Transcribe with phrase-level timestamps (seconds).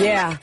[0.00, 0.38] Yeah.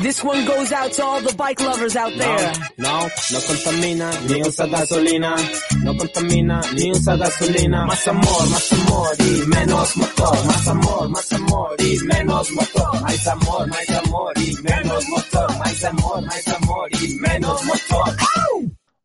[0.00, 2.52] This one goes out to all the bike lovers out there.
[2.76, 5.36] No, no, no contamina, ni usa gasolina.
[5.84, 7.86] No contamina, ni usa gasolina.
[7.86, 10.46] Más amor, más amor y menos motor.
[10.46, 13.00] Más amor, más amor y menos motor.
[13.00, 15.58] Más amor, más amor y menos motor.
[15.58, 18.16] Más amor, más amor y menos motor.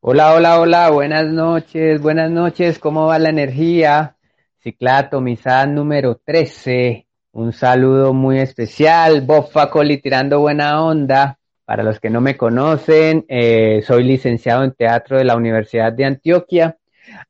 [0.01, 4.17] Hola, hola, hola, buenas noches, buenas noches, ¿cómo va la energía?
[4.57, 7.07] Cicla atomizada número 13.
[7.34, 11.40] Un saludo muy especial, Bob Facoli tirando buena onda.
[11.63, 16.04] Para los que no me conocen, eh, soy licenciado en teatro de la Universidad de
[16.04, 16.77] Antioquia.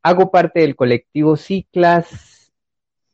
[0.02, 2.52] Hago parte del colectivo Ciclas,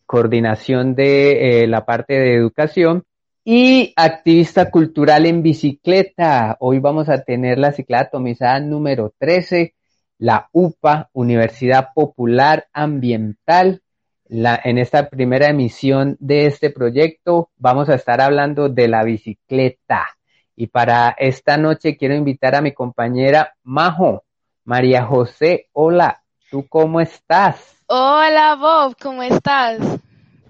[0.05, 3.03] coordinación de eh, la parte de educación
[3.43, 6.55] y activista cultural en bicicleta.
[6.61, 9.75] Hoy vamos a tener la ciclada atomizada número 13,
[10.19, 13.81] la UPA, Universidad Popular Ambiental
[14.29, 20.07] la, en esta primera emisión de este proyecto vamos a estar hablando de la bicicleta.
[20.55, 24.23] Y para esta noche quiero invitar a mi compañera Majo,
[24.63, 25.67] María José.
[25.73, 27.77] Hola, ¿tú cómo estás?
[27.87, 29.79] Hola Bob, ¿cómo estás?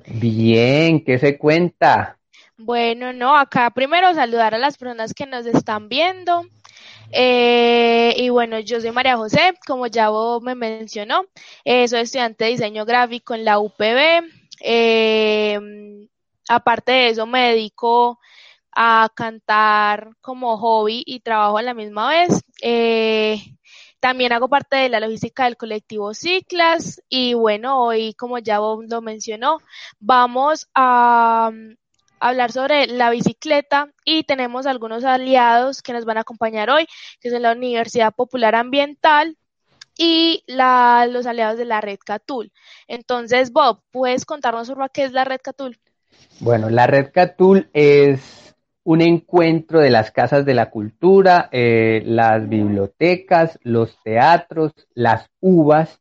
[0.07, 2.17] Bien, ¿qué se cuenta?
[2.57, 6.43] Bueno, no, acá primero saludar a las personas que nos están viendo.
[7.11, 11.25] Eh, y bueno, yo soy María José, como ya vos me mencionó,
[11.63, 14.23] eh, soy estudiante de diseño gráfico en la UPB.
[14.61, 15.59] Eh,
[16.49, 18.19] aparte de eso, me dedico
[18.75, 22.43] a cantar como hobby y trabajo a la misma vez.
[23.99, 28.85] También hago parte de la logística del colectivo Ciclas y bueno, hoy como ya vos
[28.87, 29.57] lo mencionó,
[29.99, 31.51] vamos a
[32.19, 36.87] hablar sobre la bicicleta y tenemos algunos aliados que nos van a acompañar hoy,
[37.19, 39.37] que son la Universidad Popular Ambiental
[39.97, 42.51] y los aliados de la Red Catul.
[42.87, 45.79] Entonces, Bob, ¿puedes contarnos sobre qué es la Red Catul?
[46.39, 52.47] Bueno, la Red Catul es un encuentro de las casas de la cultura, eh, las
[52.47, 55.99] bibliotecas, los teatros, las uvas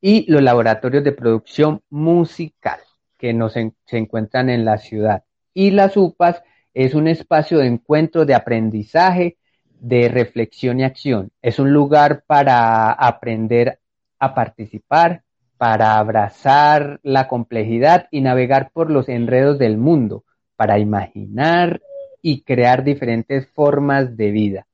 [0.00, 2.80] y los laboratorios de producción musical
[3.22, 5.22] que nos se encuentran en la ciudad.
[5.54, 6.42] Y las UPAs
[6.74, 9.36] es un espacio de encuentro, de aprendizaje,
[9.78, 11.30] de reflexión y acción.
[11.40, 13.78] Es un lugar para aprender
[14.18, 15.22] a participar,
[15.56, 20.24] para abrazar la complejidad y navegar por los enredos del mundo,
[20.56, 21.80] para imaginar
[22.22, 24.66] y crear diferentes formas de vida.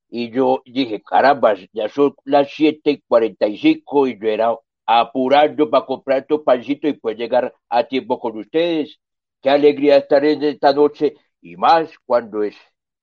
[0.09, 4.55] y yo dije, caramba, ya son las siete y cuarenta y cinco y yo era
[4.85, 8.99] apurando para comprar estos pancitos y pues llegar a tiempo con ustedes.
[9.41, 12.55] Qué alegría estar en esta noche y más cuando es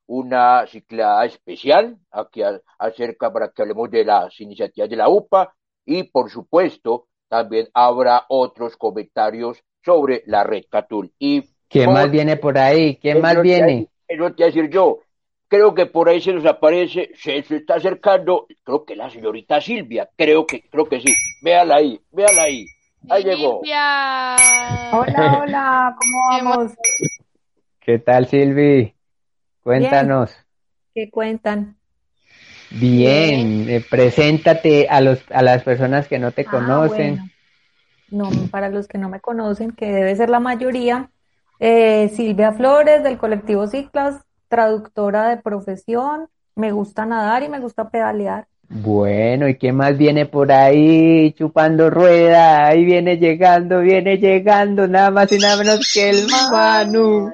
[0.09, 2.43] una ciclada especial aquí
[2.79, 8.25] acerca para que hablemos de las iniciativas de la UPA y por supuesto también habrá
[8.29, 11.13] otros comentarios sobre la red Catul.
[11.19, 12.97] Y ¿Quién más viene por ahí?
[12.97, 13.89] ¿Quién más viene?
[14.09, 15.01] Eso te voy a decir yo.
[15.47, 20.09] Creo que por ahí se nos aparece, se, está acercando, creo que la señorita Silvia,
[20.17, 21.13] creo que, creo que sí.
[21.43, 22.67] Véala ahí, véala ahí.
[23.09, 23.61] Ahí llegó.
[23.61, 26.73] Hola, hola, ¿cómo vamos?
[27.81, 28.98] ¿Qué tal, Silvi?
[29.69, 30.35] Cuéntanos.
[30.95, 31.77] ¿Qué cuentan?
[32.71, 37.31] Bien, eh, preséntate a, los, a las personas que no te ah, conocen.
[38.11, 41.11] No, para los que no me conocen, que debe ser la mayoría,
[41.61, 47.91] eh, Silvia Flores del colectivo Ciclas, traductora de profesión, me gusta nadar y me gusta
[47.91, 48.47] pedalear.
[48.71, 52.69] Bueno, ¿y quién más viene por ahí chupando rueda?
[52.69, 57.31] Ahí viene llegando, viene llegando, nada más y nada menos que el Manu.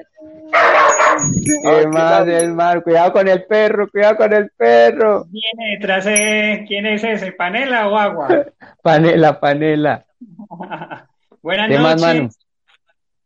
[1.63, 2.83] ¿Qué más el mar?
[2.83, 5.25] Cuidado con el perro, cuidado con el perro.
[5.25, 6.65] Viene detrás de...
[6.67, 7.31] ¿Quién es ese?
[7.31, 8.27] ¿Panela o agua?
[8.83, 10.05] panela, panela.
[11.41, 12.39] Buenas noches.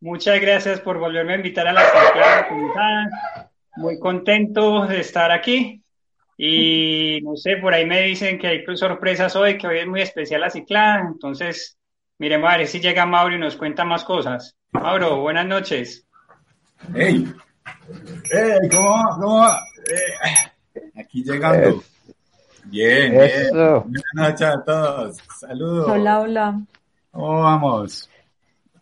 [0.00, 3.08] Muchas gracias por volverme a invitar a la ciclada.
[3.76, 5.82] Muy contento de estar aquí.
[6.38, 10.00] Y no sé, por ahí me dicen que hay sorpresas hoy, que hoy es muy
[10.00, 11.00] especial la ciclada.
[11.00, 11.78] Entonces,
[12.18, 14.56] miremos a ver si llega Mauro y nos cuenta más cosas.
[14.72, 16.06] Mauro, buenas noches.
[16.94, 17.30] Hey,
[18.30, 19.04] hey, ¿cómo va?
[19.14, 19.60] ¿Cómo va?
[19.90, 21.82] Eh, aquí llegando.
[22.64, 23.50] Bien, bien.
[23.52, 25.16] Buenas noches a todos.
[25.38, 25.88] Saludos.
[25.88, 26.60] Hola, hola.
[27.10, 28.08] ¿Cómo vamos?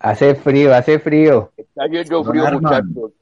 [0.00, 1.50] Hace frío, hace frío.
[1.56, 3.12] Está haciendo frío, muchachos.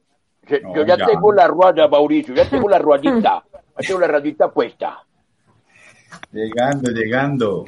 [0.75, 5.03] Yo ya, tengo la rueda, Mauricio, ya tengo la ruedita, ya tengo la ruedita puesta.
[6.31, 7.65] Llegando, llegando.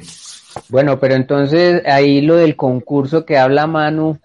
[0.68, 4.18] Bueno, pero entonces ahí lo del concurso que habla Manu,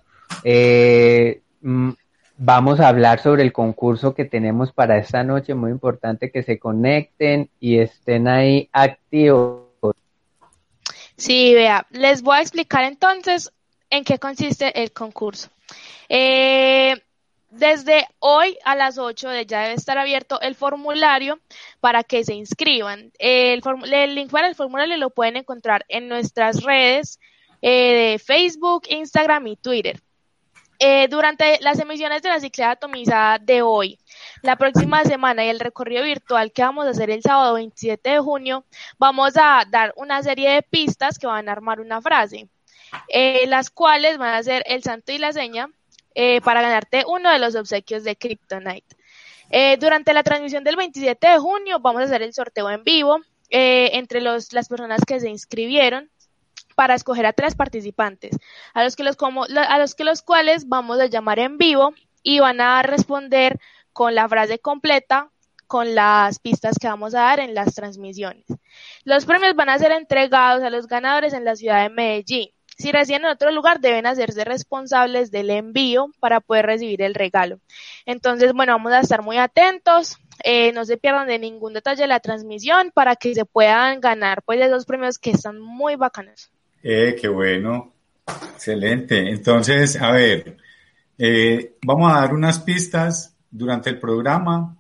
[0.43, 1.89] eh, mm,
[2.37, 6.59] vamos a hablar sobre el concurso que tenemos para esta noche, muy importante que se
[6.59, 9.65] conecten y estén ahí activos.
[11.17, 13.51] Sí, vea, les voy a explicar entonces
[13.89, 15.49] en qué consiste el concurso.
[16.09, 17.01] Eh,
[17.49, 21.39] desde hoy a las 8 ya debe estar abierto el formulario
[21.79, 23.13] para que se inscriban.
[23.17, 23.61] El,
[24.13, 27.19] link para el formulario lo pueden encontrar en nuestras redes
[27.61, 30.01] eh, de Facebook, Instagram y Twitter.
[30.79, 33.97] Eh, durante las emisiones de la cicleta atomizada de hoy,
[34.41, 38.19] la próxima semana y el recorrido virtual que vamos a hacer el sábado 27 de
[38.19, 38.65] junio,
[38.97, 42.49] vamos a dar una serie de pistas que van a armar una frase,
[43.07, 45.69] eh, las cuales van a ser el santo y la seña
[46.13, 48.95] eh, para ganarte uno de los obsequios de Kryptonite.
[49.79, 54.19] durante la transmisión del 27 de junio vamos a hacer el sorteo en vivo entre
[54.19, 56.09] los, las personas que se inscribieron
[56.75, 58.37] para escoger a tres participantes,
[58.73, 61.93] a los que los, como, a los que los cuales vamos a llamar en vivo
[62.21, 63.59] y van a responder
[63.93, 65.31] con la frase completa
[65.67, 68.45] con las pistas que vamos a dar en las transmisiones.
[69.03, 72.49] Los premios van a ser entregados a los ganadores en la ciudad de Medellín.
[72.77, 77.59] Si residen en otro lugar, deben hacerse responsables del envío para poder recibir el regalo.
[78.05, 80.17] Entonces, bueno, vamos a estar muy atentos.
[80.43, 84.43] Eh, no se pierdan de ningún detalle de la transmisión para que se puedan ganar
[84.43, 86.51] pues esos premios que están muy bacanos.
[86.87, 87.95] Eh, qué bueno.
[88.53, 89.17] Excelente.
[89.27, 90.55] Entonces, a ver,
[91.17, 94.77] eh, vamos a dar unas pistas durante el programa,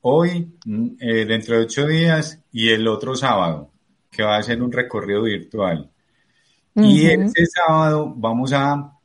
[0.00, 3.70] hoy, mm, eh, dentro de ocho días y el otro sábado,
[4.10, 5.90] que va a ser un recorrido virtual.
[6.74, 8.98] Y este sábado vamos a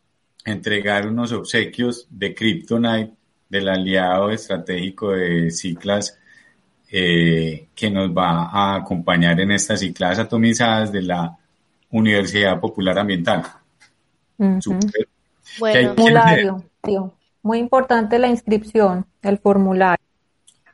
[0.45, 3.11] entregar unos obsequios de Kryptonite,
[3.49, 6.17] del aliado estratégico de Ciclas,
[6.89, 11.38] que nos va a acompañar en estas ciclas atomizadas de la
[11.91, 13.43] Universidad Popular Ambiental.
[14.37, 16.63] Bueno, formulario,
[17.41, 20.03] muy importante la inscripción, el formulario.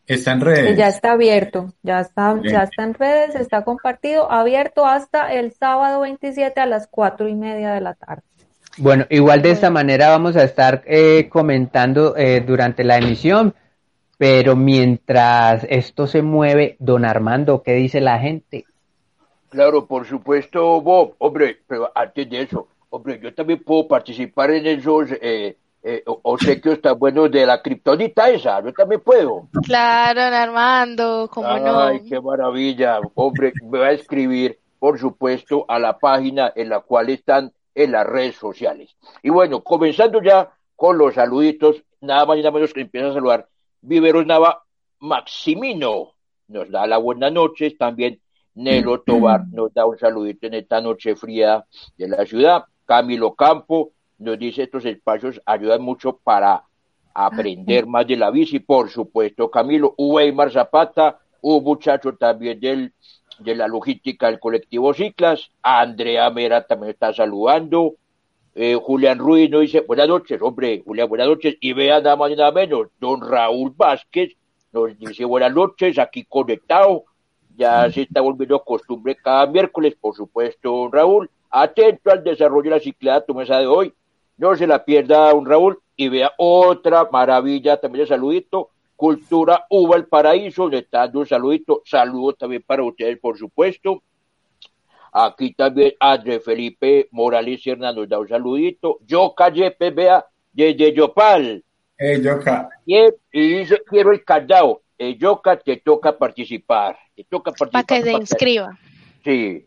[0.07, 0.77] Está en redes.
[0.77, 6.01] ya está abierto, ya está, ya está en redes, está compartido, abierto hasta el sábado
[6.01, 8.21] 27 a las cuatro y media de la tarde.
[8.77, 13.55] Bueno, igual de esta manera vamos a estar eh, comentando eh, durante la emisión,
[14.17, 18.65] pero mientras esto se mueve, don Armando, ¿qué dice la gente?
[19.55, 21.15] Claro, por supuesto, Bob.
[21.17, 26.81] Hombre, pero antes de eso, hombre, yo también puedo participar en esos eh, eh, obsequios
[26.81, 28.61] tan buenos de la criptonita esa.
[28.61, 29.47] Yo también puedo.
[29.63, 31.79] Claro, Armando, cómo no.
[31.79, 32.99] Ay, qué maravilla.
[33.13, 37.93] Hombre, me va a escribir, por supuesto, a la página en la cual están en
[37.93, 38.97] las redes sociales.
[39.23, 43.13] Y bueno, comenzando ya con los saluditos, nada más y nada menos que empieza a
[43.13, 43.47] saludar
[43.79, 44.65] Viveros Nava
[44.99, 46.11] Maximino.
[46.49, 48.19] Nos da la buena noche, también
[48.55, 51.65] Nelo Tobar nos da un saludito en esta noche fría
[51.97, 52.63] de la ciudad.
[52.85, 56.63] Camilo Campo nos dice estos espacios ayudan mucho para
[57.13, 62.93] aprender más de la bici, por supuesto, Camilo, Weimar Zapata, un muchacho también del,
[63.39, 67.95] de la logística del colectivo Ciclas, Andrea Mera también está saludando,
[68.55, 72.31] eh, Julián Ruiz nos dice, buenas noches, hombre, Julián, buenas noches, y vea nada más
[72.31, 74.33] y nada menos, don Raúl Vázquez
[74.71, 77.05] nos dice buenas noches, aquí conectado,
[77.55, 82.75] ya se está volviendo costumbre cada miércoles, por supuesto, don Raúl, atento al desarrollo de
[82.77, 83.93] la ciclada, tu mesa de hoy,
[84.37, 89.97] no se la pierda, don Raúl, y vea otra maravilla, también de saludito, Cultura Uva
[89.97, 94.01] el Paraíso, le está dando un saludito, saludo también para ustedes, por supuesto,
[95.17, 98.99] Aquí también André Felipe Morales Hernández nos da un saludito.
[99.07, 101.63] Yoka Yepe, vea, desde Yopal.
[101.97, 102.67] Hey, Yoka.
[102.85, 102.99] Y,
[103.31, 104.81] dice, quiero el candado.
[104.97, 106.97] Eh, Yoka, te toca participar.
[107.15, 107.85] Te toca participar.
[107.85, 108.77] Para que se inscriba.
[109.23, 109.65] Sí.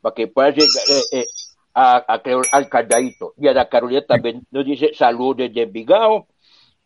[0.00, 1.26] Para que puedas eh, eh,
[1.74, 3.34] a, a, al candadito.
[3.36, 6.26] Y a la Carolina también nos dice saludos desde Envigado.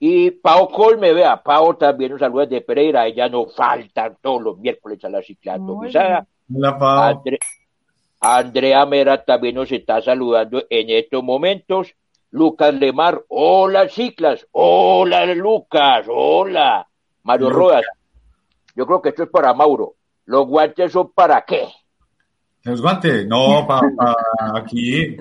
[0.00, 3.06] Y Pau Colme, vea, Pau también nos saluda desde Pereira.
[3.06, 6.26] Ella no falta todos los miércoles a la ciclatomizada.
[6.54, 7.22] Hola, Pau.
[8.20, 11.94] Andrea Mera también nos está saludando en estos momentos.
[12.30, 16.86] Lucas Lemar, hola Ciclas, hola Lucas, hola.
[17.22, 17.84] Mario Rodas,
[18.78, 19.96] yo creo que esto es para Mauro.
[20.26, 21.66] ¿Los guantes son para qué?
[22.62, 23.26] ¿Los guantes?
[23.26, 23.82] No, para
[24.54, 25.16] aquí.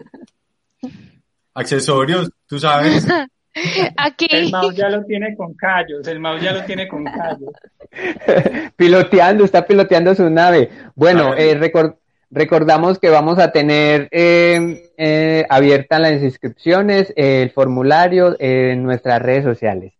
[1.55, 3.07] Accesorios, tú sabes.
[3.97, 4.27] Aquí.
[4.29, 7.49] El mouse ya lo tiene con callos, el mouse ya lo tiene con callos.
[8.75, 10.69] piloteando, está piloteando su nave.
[10.93, 11.95] Bueno, eh, record
[12.29, 19.45] Recordamos que vamos a tener eh, eh, abiertas las inscripciones, el formulario en nuestras redes
[19.45, 19.96] sociales.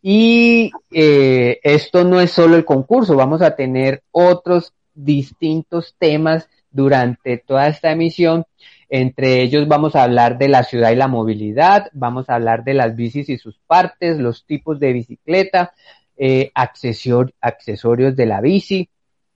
[0.00, 7.38] Y eh, esto no es solo el concurso, vamos a tener otros distintos temas durante
[7.38, 8.44] toda esta emisión.
[8.88, 12.74] Entre ellos vamos a hablar de la ciudad y la movilidad, vamos a hablar de
[12.74, 15.72] las bicis y sus partes, los tipos de bicicleta,
[16.16, 18.88] eh, accesorios de la bici,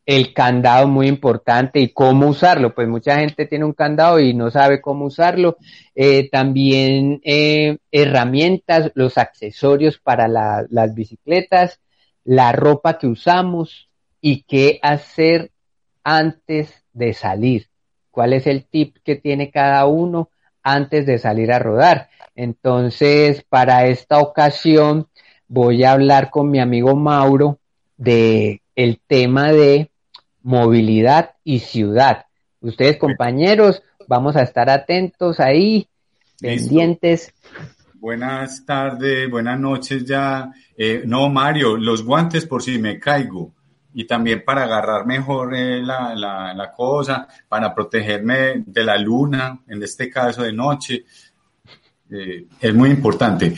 [0.05, 2.75] el candado muy importante y cómo usarlo.
[2.75, 5.57] Pues mucha gente tiene un candado y no sabe cómo usarlo.
[5.95, 11.81] Eh, también eh, herramientas, los accesorios para las bicicletas,
[12.25, 13.89] la ropa que usamos
[14.21, 15.51] y qué hacer
[16.05, 17.69] antes de salir.
[18.11, 20.31] ¿Cuál es el tip que tiene cada uno
[20.63, 22.09] antes de salir a rodar?
[22.35, 25.09] Entonces, para esta ocasión
[25.49, 27.59] voy a hablar con mi amigo Mauro
[27.97, 29.92] de el tema de
[30.43, 32.27] movilidad y ciudad.
[32.61, 35.89] Ustedes, compañeros, vamos a estar atentos ahí,
[36.41, 37.33] pendientes.
[37.95, 40.53] Buenas tardes, buenas noches ya.
[40.77, 43.53] Eh, no, Mario, los guantes por si me caigo
[43.95, 49.83] y también para agarrar mejor eh, la, la, cosa, para protegerme de la luna, en
[49.83, 51.05] este caso de noche.
[52.11, 53.55] Eh, es muy importante.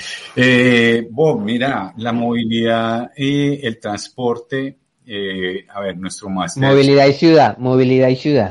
[1.11, 6.62] Bob, mira, la movilidad y el transporte eh, a ver, nuestro máster.
[6.62, 8.50] Movilidad y ciudad, movilidad y ciudad.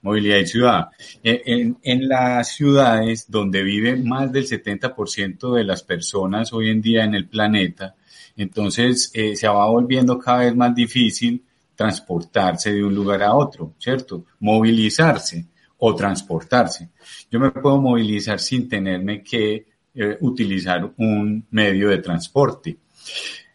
[0.00, 0.88] movilidad y ciudad.
[1.22, 6.82] Eh, en, en, las ciudades donde vive más del 70% de las personas hoy en
[6.82, 7.94] día en el planeta,
[8.36, 11.44] entonces eh, se va volviendo cada vez más difícil
[11.76, 14.24] transportarse de un lugar a otro, ¿cierto?
[14.40, 15.46] Movilizarse
[15.78, 16.90] o transportarse.
[17.30, 19.66] Yo me puedo movilizar sin tenerme que
[20.20, 22.78] utilizar un medio de transporte.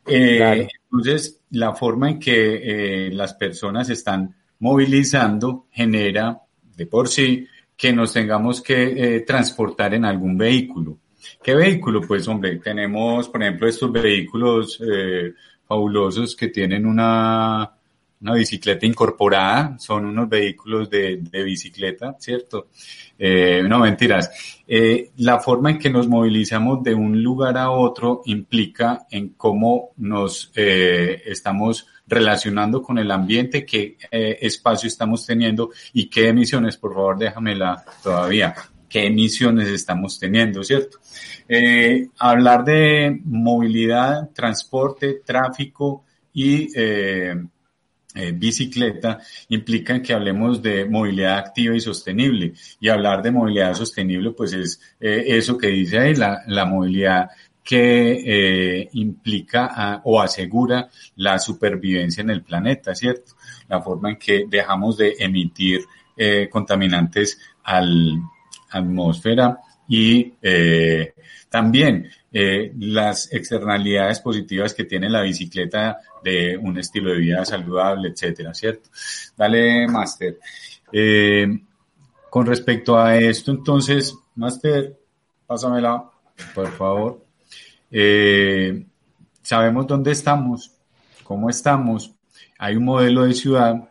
[0.05, 6.41] Entonces, la forma en que eh, las personas están movilizando genera
[6.75, 10.97] de por sí que nos tengamos que eh, transportar en algún vehículo.
[11.43, 12.01] ¿Qué vehículo?
[12.01, 15.33] Pues hombre, tenemos por ejemplo estos vehículos eh,
[15.67, 17.76] fabulosos que tienen una
[18.21, 22.69] una bicicleta incorporada, son unos vehículos de, de bicicleta, ¿cierto?
[23.17, 24.31] Eh, no, mentiras.
[24.67, 29.91] Eh, la forma en que nos movilizamos de un lugar a otro implica en cómo
[29.97, 36.93] nos eh, estamos relacionando con el ambiente, qué espacio estamos teniendo y qué emisiones, por
[36.93, 38.55] favor, déjamela todavía,
[38.87, 40.99] qué emisiones estamos teniendo, ¿cierto?
[42.17, 46.05] Hablar de movilidad, transporte, tráfico
[46.39, 47.33] y eh,
[48.17, 49.19] eh, bicicleta
[49.49, 52.53] implican que hablemos de movilidad activa y sostenible.
[52.79, 57.29] Y hablar de movilidad sostenible, pues es eh, eso que dice ahí, la, la movilidad
[57.67, 63.33] que eh, implica o asegura la supervivencia en el planeta, ¿cierto?
[63.67, 65.81] La forma en que dejamos de emitir
[66.15, 68.21] eh, contaminantes al
[68.71, 71.13] atmósfera y eh,
[71.49, 78.09] también eh, las externalidades positivas que tiene la bicicleta de un estilo de vida saludable,
[78.09, 78.89] etcétera, ¿cierto?
[79.35, 80.37] Dale, Master.
[80.91, 81.47] Eh,
[82.29, 84.97] con respecto a esto, entonces, Master,
[85.45, 86.03] pásamela,
[86.53, 87.25] por favor.
[89.41, 90.71] sabemos dónde estamos,
[91.23, 92.11] cómo estamos.
[92.59, 93.89] Hay un modelo de ciudad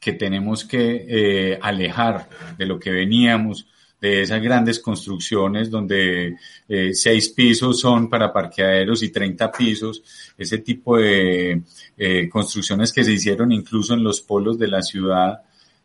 [0.00, 3.66] que tenemos que alejar de lo que veníamos,
[4.06, 6.36] esas grandes construcciones donde
[6.68, 10.02] eh, seis pisos son para parqueaderos y 30 pisos,
[10.36, 11.62] ese tipo de
[11.96, 15.42] eh, construcciones que se hicieron incluso en los polos de la ciudad,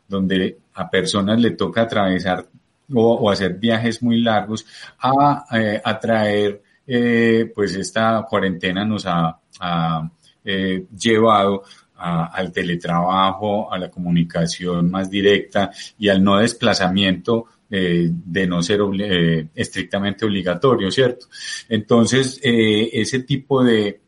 [0.08, 2.46] donde a personas le toca atravesar
[2.94, 4.66] o, hacer viajes muy largos,
[4.98, 6.62] a eh, atraer,
[7.54, 9.38] pues esta cuarentena nos ha,
[10.98, 11.62] llevado
[11.94, 18.80] al teletrabajo, a la comunicación más directa y al no desplazamiento eh, de no ser
[19.00, 21.24] eh, estrictamente obligatorio, ¿cierto?
[21.70, 24.00] Entonces, eh, ese tipo de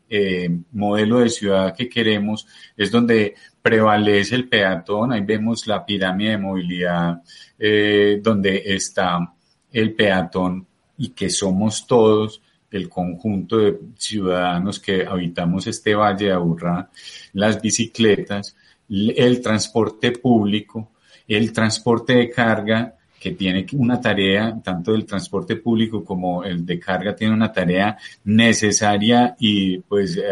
[0.72, 6.38] modelo de ciudad que queremos es donde prevalece el peatón, ahí vemos la pirámide de
[6.38, 7.22] movilidad
[8.22, 9.34] donde está
[9.72, 10.64] el peatón
[10.98, 16.90] y que somos todos el conjunto de ciudadanos que habitamos este valle de Aburrá,
[17.32, 18.54] las bicicletas,
[18.88, 20.92] el transporte público,
[21.26, 22.94] el transporte de carga
[23.24, 27.96] que tiene una tarea, tanto del transporte público como el de carga, tiene una tarea
[28.24, 30.28] necesaria y pues eh,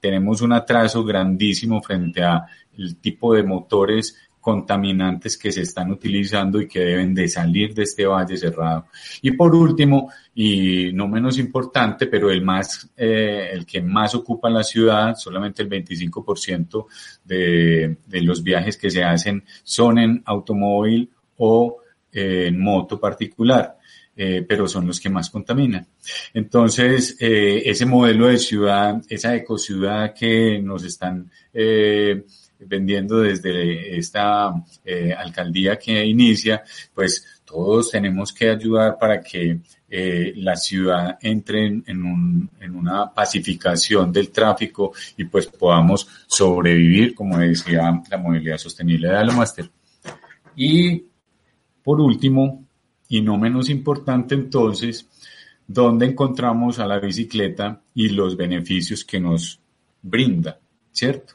[0.00, 2.44] tenemos un atraso grandísimo frente a
[2.76, 7.84] el tipo de motores contaminantes que se están utilizando y que deben de salir de
[7.84, 8.86] este valle cerrado.
[9.22, 14.50] Y por último, y no menos importante, pero el más, eh, el que más ocupa
[14.50, 16.86] la ciudad, solamente el 25%
[17.24, 21.76] de, de los viajes que se hacen son en automóvil o
[22.12, 23.78] en moto particular,
[24.16, 25.86] eh, pero son los que más contaminan.
[26.34, 32.24] Entonces, eh, ese modelo de ciudad, esa ecociudad que nos están eh,
[32.58, 34.52] vendiendo desde esta
[35.16, 36.62] alcaldía que inicia,
[36.92, 39.60] pues todos tenemos que ayudar para que
[40.36, 48.18] la ciudad entre en, una pacificación del tráfico y pues podamos sobrevivir, como decía la
[48.18, 49.70] movilidad sostenible de Alomaster.
[50.54, 51.04] Y
[51.82, 52.64] por último,
[53.08, 55.08] y no menos importante entonces,
[55.66, 59.60] ¿dónde encontramos a la bicicleta y los beneficios que nos
[60.02, 60.58] brinda,
[60.92, 61.34] ¿cierto?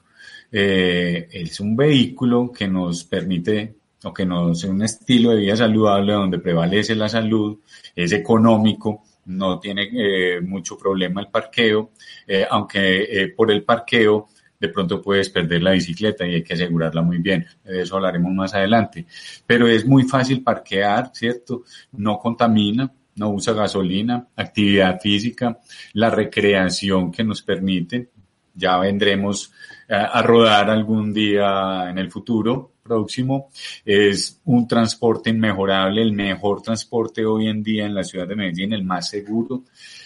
[0.51, 6.13] Eh, es un vehículo que nos permite o que nos un estilo de vida saludable
[6.13, 7.57] donde prevalece la salud,
[7.95, 11.91] es económico, no tiene eh, mucho problema el parqueo,
[12.27, 17.01] eh, aunque por el parqueo de pronto puedes perder la bicicleta y hay que asegurarla
[17.01, 17.45] muy bien.
[17.63, 19.05] De eso hablaremos más adelante.
[19.45, 21.63] Pero es muy fácil parquear, ¿cierto?
[21.93, 25.59] No contamina, no usa gasolina, actividad física,
[25.93, 28.09] la recreación que nos permite.
[28.53, 29.51] Ya vendremos
[29.89, 33.49] a rodar algún día en el futuro próximo.
[33.83, 38.73] Es un transporte inmejorable, el mejor transporte hoy en día en la ciudad de Medellín,
[38.73, 39.63] el más seguro.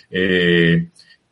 [0.09, 0.89] Eh,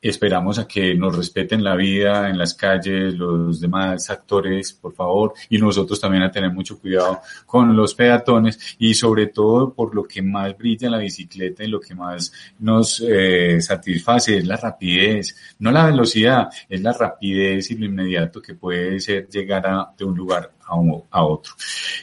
[0.07, 5.33] Esperamos a que nos respeten la vida en las calles, los demás actores, por favor,
[5.49, 10.05] y nosotros también a tener mucho cuidado con los peatones y sobre todo por lo
[10.05, 15.35] que más brilla la bicicleta y lo que más nos eh, satisface es la rapidez,
[15.59, 20.15] no la velocidad, es la rapidez y lo inmediato que puede ser llegar de un
[20.15, 20.75] lugar a,
[21.11, 21.53] a otro.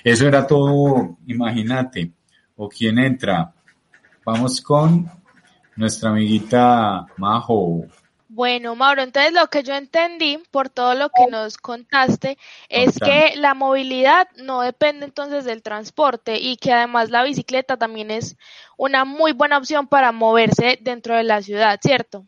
[0.04, 2.12] Eso era todo, imagínate,
[2.56, 3.50] o quién entra.
[4.26, 5.23] Vamos con
[5.76, 7.86] nuestra amiguita Majo.
[8.34, 12.36] Bueno, Mauro, entonces lo que yo entendí por todo lo que nos contaste
[12.68, 18.10] es que la movilidad no depende entonces del transporte y que además la bicicleta también
[18.10, 18.36] es
[18.76, 22.26] una muy buena opción para moverse dentro de la ciudad, ¿cierto?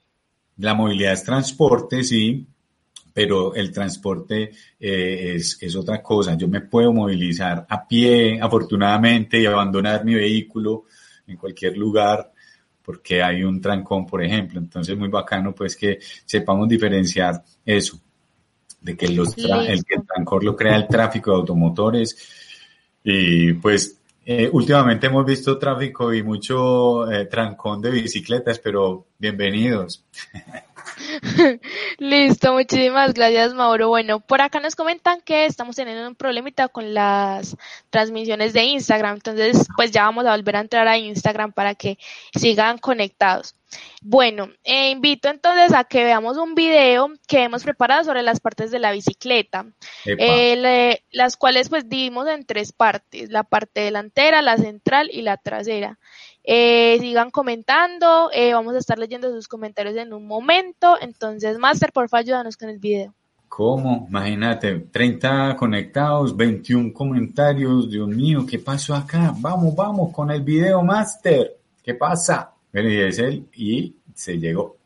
[0.58, 2.46] La movilidad es transporte, sí,
[3.12, 6.36] pero el transporte eh, es, es otra cosa.
[6.36, 10.84] Yo me puedo movilizar a pie, afortunadamente, y abandonar mi vehículo
[11.26, 12.30] en cualquier lugar
[12.86, 14.60] porque hay un trancón, por ejemplo.
[14.60, 17.98] Entonces, muy bacano, pues, que sepamos diferenciar eso,
[18.80, 22.16] de que los el, que el trancón lo crea el tráfico de automotores.
[23.02, 30.04] Y pues, eh, últimamente hemos visto tráfico y mucho eh, trancón de bicicletas, pero bienvenidos.
[31.98, 33.88] Listo, muchísimas gracias Mauro.
[33.88, 37.56] Bueno, por acá nos comentan que estamos teniendo un problemita con las
[37.90, 41.98] transmisiones de Instagram, entonces pues ya vamos a volver a entrar a Instagram para que
[42.34, 43.54] sigan conectados.
[44.00, 48.70] Bueno, eh, invito entonces a que veamos un video que hemos preparado sobre las partes
[48.70, 49.66] de la bicicleta,
[50.04, 55.36] eh, las cuales pues dividimos en tres partes, la parte delantera, la central y la
[55.36, 55.98] trasera.
[56.48, 60.96] Eh, sigan comentando, eh, vamos a estar leyendo sus comentarios en un momento.
[61.00, 63.12] Entonces, Master, por favor, ayúdanos con el video.
[63.48, 64.06] ¿Cómo?
[64.08, 67.90] Imagínate, 30 conectados, 21 comentarios.
[67.90, 69.34] Dios mío, ¿qué pasó acá?
[69.38, 71.56] Vamos, vamos con el video, Master.
[71.82, 72.52] ¿Qué pasa?
[72.72, 74.76] Bueno, y es él y se llegó.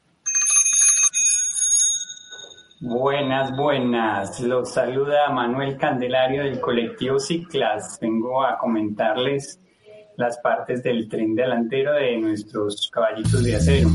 [2.81, 4.40] Buenas, buenas.
[4.40, 7.99] Los saluda Manuel Candelario del colectivo Ciclas.
[8.01, 9.60] Vengo a comentarles
[10.20, 13.88] las partes del tren delantero de nuestros caballitos de acero.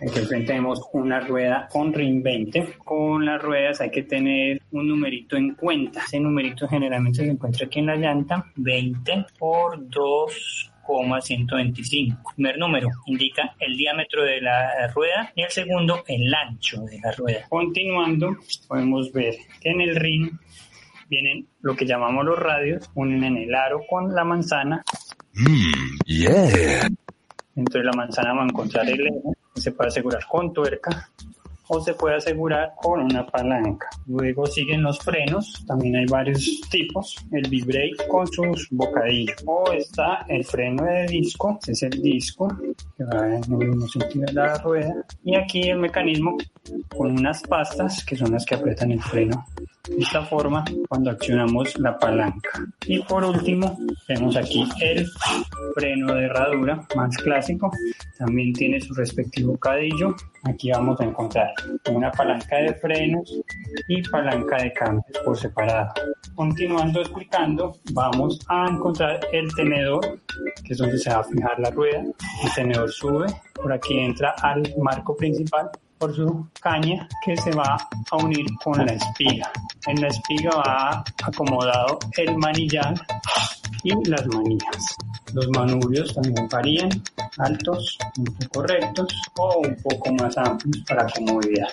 [0.00, 2.74] Aquí al frente tenemos una rueda con ring 20.
[2.78, 6.04] Con las ruedas hay que tener un numerito en cuenta.
[6.04, 8.46] Ese numerito generalmente se encuentra aquí en la llanta.
[8.54, 12.34] 20 por 2,125.
[12.36, 17.10] Primer número indica el diámetro de la rueda y el segundo el ancho de la
[17.10, 17.48] rueda.
[17.48, 18.36] Continuando,
[18.68, 20.30] podemos ver que en el ring
[21.10, 24.82] vienen lo que llamamos los radios, unen en el aro con la manzana.
[25.34, 26.88] Mm, yeah.
[27.54, 29.20] De la manzana va a encontrar el eje
[29.56, 31.10] se puede asegurar con tuerca
[31.72, 33.88] o se puede asegurar con una palanca.
[34.06, 39.36] Luego siguen los frenos, también hay varios tipos, el V-brake con sus bocadillos.
[39.46, 42.48] O está el freno de disco, ese es el disco
[42.96, 44.94] que va en el mismo sentido de la rueda.
[45.22, 46.36] Y aquí el mecanismo
[46.88, 49.46] con unas pastas que son las que aprietan el freno
[49.88, 52.50] de esta forma cuando accionamos la palanca.
[52.86, 55.06] Y por último, tenemos aquí el
[55.74, 57.70] freno de herradura más clásico.
[58.18, 60.14] También tiene su respectivo cadillo.
[60.44, 61.52] Aquí vamos a encontrar
[61.90, 63.40] una palanca de frenos
[63.88, 65.92] y palanca de cambios por separado.
[66.34, 70.20] Continuando explicando, vamos a encontrar el tenedor,
[70.64, 72.02] que es donde se va a fijar la rueda.
[72.02, 77.76] El tenedor sube, por aquí entra al marco principal por su caña que se va
[78.10, 79.52] a unir con la espiga.
[79.86, 82.94] En la espiga va acomodado el manillar
[83.84, 84.96] y las manillas.
[85.34, 86.90] Los manubrios también varían,
[87.36, 91.68] altos, un poco rectos o un poco más amplios para comodidad.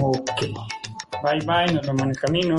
[0.00, 0.40] Ok,
[1.22, 2.56] bye bye, nos vemos en el camino.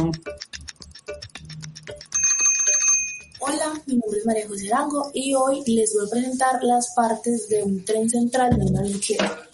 [3.39, 7.49] Hola, mi nombre es María José Dango y hoy les voy a presentar las partes
[7.49, 9.46] de un tren central de una bicicleta.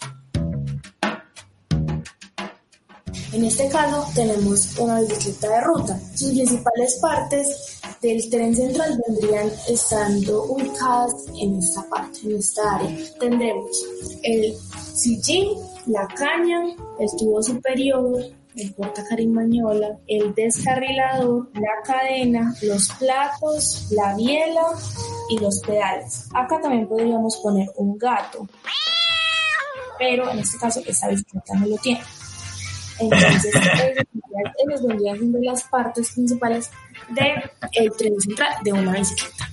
[3.34, 5.98] En este caso tenemos una bicicleta de ruta.
[6.14, 12.96] Sus principales partes del tren central vendrían estando ubicadas en esta parte, en esta área.
[13.18, 13.84] Tendremos
[14.22, 14.54] el
[14.94, 16.60] sillín, la caña,
[17.00, 18.22] el tubo superior,
[18.54, 24.66] el portacarimañola, el descarrilador, la cadena, los platos, la biela
[25.28, 26.28] y los pedales.
[26.32, 28.46] Acá también podríamos poner un gato,
[29.98, 32.00] pero en este caso esta bicicleta no lo tiene.
[32.98, 33.54] Entonces,
[34.66, 36.70] ellos vendrían siendo las partes principales
[37.10, 39.50] del el tren central de una bicicleta.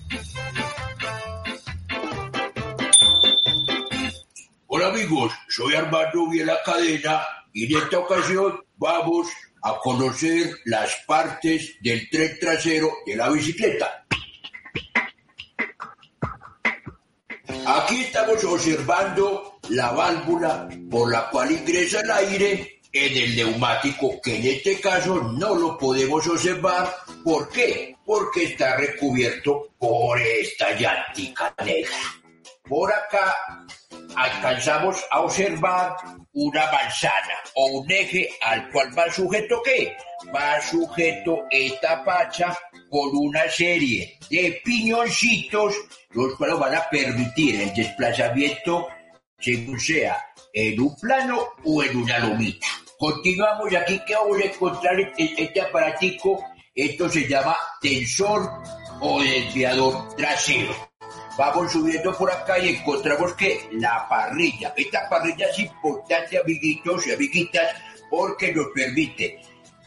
[4.68, 9.28] Hola amigos, soy Armando Viela Cadena y en esta ocasión vamos
[9.64, 14.06] a conocer las partes del tren trasero de la bicicleta.
[17.66, 24.38] Aquí estamos observando la válvula por la cual ingresa el aire en el neumático, que
[24.38, 26.94] en este caso no lo podemos observar.
[27.24, 27.96] ¿Por qué?
[28.06, 31.98] Porque está recubierto por esta llantica negra.
[32.68, 33.36] Por acá
[34.16, 35.96] alcanzamos a observar
[36.34, 39.96] una manzana o un eje al cual va sujeto qué?
[40.34, 42.58] Va sujeto esta pacha
[42.90, 45.76] con una serie de piñoncitos,
[46.12, 48.88] los cuales van a permitir el desplazamiento
[49.40, 52.68] según sea en un plano o en una lomita.
[52.98, 56.44] Continuamos aquí que vamos a encontrar este, este aparatico,
[56.76, 58.50] esto se llama tensor
[59.00, 60.74] o desviador trasero.
[61.38, 67.14] Vamos subiendo por acá y encontramos que la parrilla, esta parrilla es importante amiguitos y
[67.14, 67.76] amiguitas
[68.10, 69.40] porque nos permite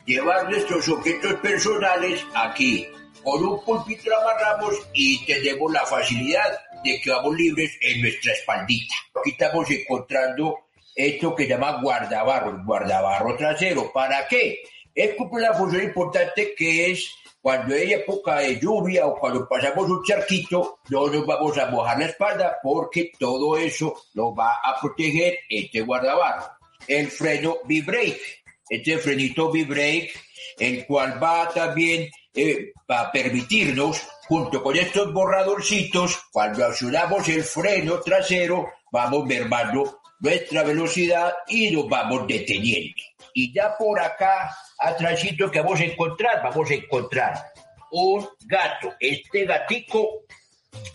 [0.07, 2.87] llevar nuestros objetos personales aquí.
[3.23, 8.95] Con un pulpito amarramos y tenemos la facilidad de que vamos libres en nuestra espaldita.
[9.19, 10.59] Aquí estamos encontrando
[10.95, 13.91] esto que llama guardabarro, guardabarro trasero.
[13.93, 14.63] ¿Para qué?
[14.95, 17.13] Es cumple una función importante que es
[17.45, 21.99] cuando hay época de lluvia o cuando pasamos un charquito, no nos vamos a mojar
[21.99, 26.45] la espalda porque todo eso nos va a proteger este guardabarro.
[26.87, 30.13] El freno V-brake, este frenito V-brake,
[30.59, 38.01] el cual va también eh, a permitirnos, junto con estos borradorcitos, cuando accionamos el freno
[38.01, 42.95] trasero, vamos mermando nuestra velocidad y nos vamos deteniendo.
[43.35, 47.53] Y ya por acá, atrásito que vamos a encontrar, vamos a encontrar
[47.91, 48.95] un gato.
[48.99, 50.23] Este gatico,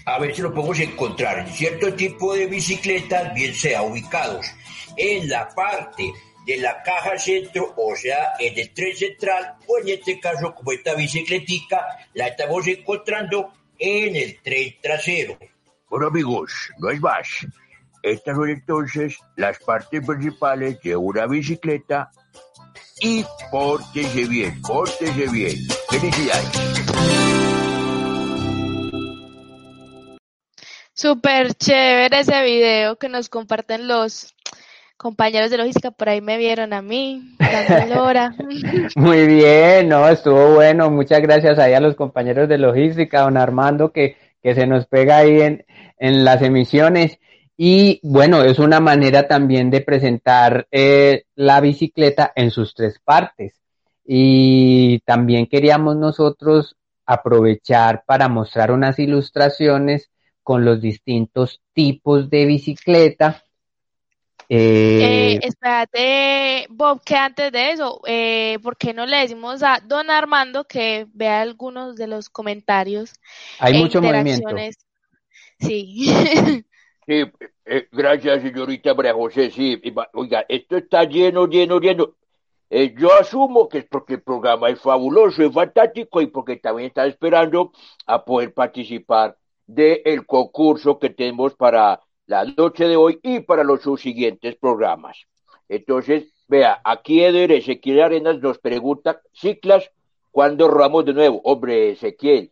[0.06, 4.48] a ver si lo podemos encontrar en cierto tipo de bicicletas, bien sea ubicados
[4.98, 6.12] en la parte
[6.46, 10.72] de la caja centro, o sea, en el tren central, o en este caso, como
[10.72, 15.38] esta bicicletica, la estamos encontrando en el tren trasero.
[15.90, 17.28] Bueno, amigos, no hay más.
[18.04, 22.12] estas son entonces las partes principales de una bicicleta
[23.02, 25.56] y pórtese bien, pórtese bien.
[25.90, 26.70] Felicidades.
[30.94, 34.36] Súper chévere ese video que nos comparten los
[35.00, 35.92] compañeros de logística.
[35.92, 37.36] Por ahí me vieron a mí,
[37.98, 38.36] hora.
[38.96, 40.92] Muy bien, no, estuvo bueno.
[40.92, 45.18] Muchas gracias ahí a los compañeros de logística, don Armando, que, que se nos pega
[45.18, 45.66] ahí en,
[45.98, 47.18] en las emisiones.
[47.58, 53.54] Y bueno, es una manera también de presentar eh, la bicicleta en sus tres partes.
[54.06, 60.10] Y también queríamos nosotros aprovechar para mostrar unas ilustraciones
[60.44, 63.44] con los distintos tipos de bicicleta.
[64.52, 69.80] Eh, eh, espérate, Bob, que antes de eso, eh, ¿por qué no le decimos a
[69.86, 73.14] don Armando que vea algunos de los comentarios?
[73.60, 74.50] Hay e mucho movimiento.
[75.60, 76.08] Sí.
[77.06, 77.32] sí,
[77.64, 79.52] eh, gracias, señorita María José.
[79.52, 79.80] Sí,
[80.14, 82.16] oiga, esto está lleno, lleno, lleno.
[82.72, 87.06] yo asumo que es porque el programa es fabuloso, es fantástico y porque también está
[87.06, 87.72] esperando
[88.08, 93.82] a poder participar del concurso que tenemos para la noche de hoy y para los
[93.82, 95.18] subsiguientes programas.
[95.68, 99.90] Entonces, vea, aquí Eder Ezequiel Arenas nos pregunta, Ciclas,
[100.30, 101.42] ¿cuándo robamos de nuevo?
[101.44, 102.52] Hombre, Ezequiel,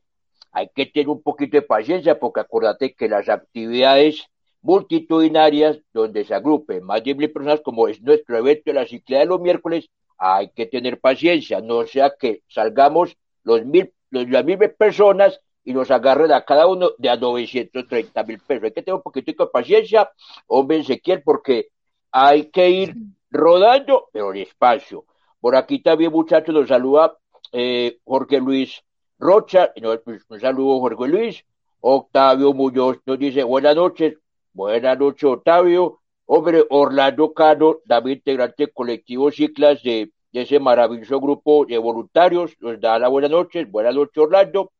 [0.51, 4.27] hay que tener un poquito de paciencia porque acuérdate que las actividades
[4.63, 9.25] multitudinarias donde se agrupen más de mil personas, como es nuestro evento de la ciclada
[9.25, 14.57] de los miércoles, hay que tener paciencia, no sea que salgamos los mil, las mil
[14.57, 18.63] personas y nos agarren a cada uno de a 930 mil pesos.
[18.63, 20.09] Hay que tener un poquito de paciencia,
[20.47, 21.67] hombre Ezequiel, porque
[22.09, 22.95] hay que ir
[23.29, 25.03] rodando, pero despacio.
[25.41, 27.17] Por aquí también, muchachos, nos saluda
[27.51, 28.81] eh, Jorge Luis
[29.19, 29.73] Rocha,
[30.05, 31.45] pues, un saludo Jorge Luis,
[31.81, 34.17] Octavio Muñoz nos dice buenas noches,
[34.53, 41.65] buenas noches Octavio, hombre Orlando Cano, también integrante colectivo Ciclas de, de ese maravilloso grupo
[41.65, 44.71] de voluntarios, nos da la buenas noches, buenas noches Orlando,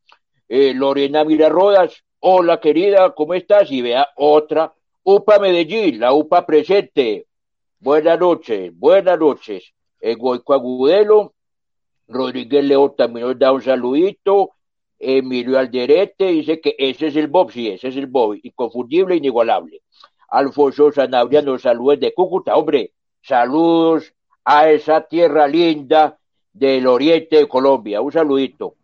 [0.48, 3.72] eh, Lorena Rodas, hola querida, ¿cómo estás?
[3.72, 7.28] Y vea otra, UPA Medellín, la UPA presente.
[7.80, 9.74] Buenas noches, buenas noches.
[10.00, 11.34] Egoico Agudelo,
[12.08, 14.52] Rodríguez León también nos da un saludito.
[15.00, 19.82] Emilio Alderete dice que ese es el Bob, sí, ese es el Bob, inconfundible, inigualable.
[20.30, 26.18] Alfonso Sanabria nos saluda de Cúcuta, hombre, saludos a esa tierra linda
[26.52, 28.77] del oriente de Colombia, un saludito.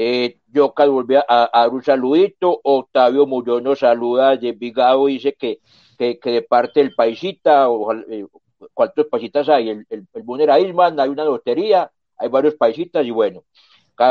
[0.00, 2.60] Eh, yo volví a, dar un saludito.
[2.62, 5.58] Octavio Muñoz nos saluda de Vigado, dice que,
[5.98, 8.24] que, de parte del paisita, o, eh,
[8.72, 9.70] ¿cuántos paisitas hay?
[9.70, 13.42] El, el, el hay una lotería, hay varios paisitas y bueno.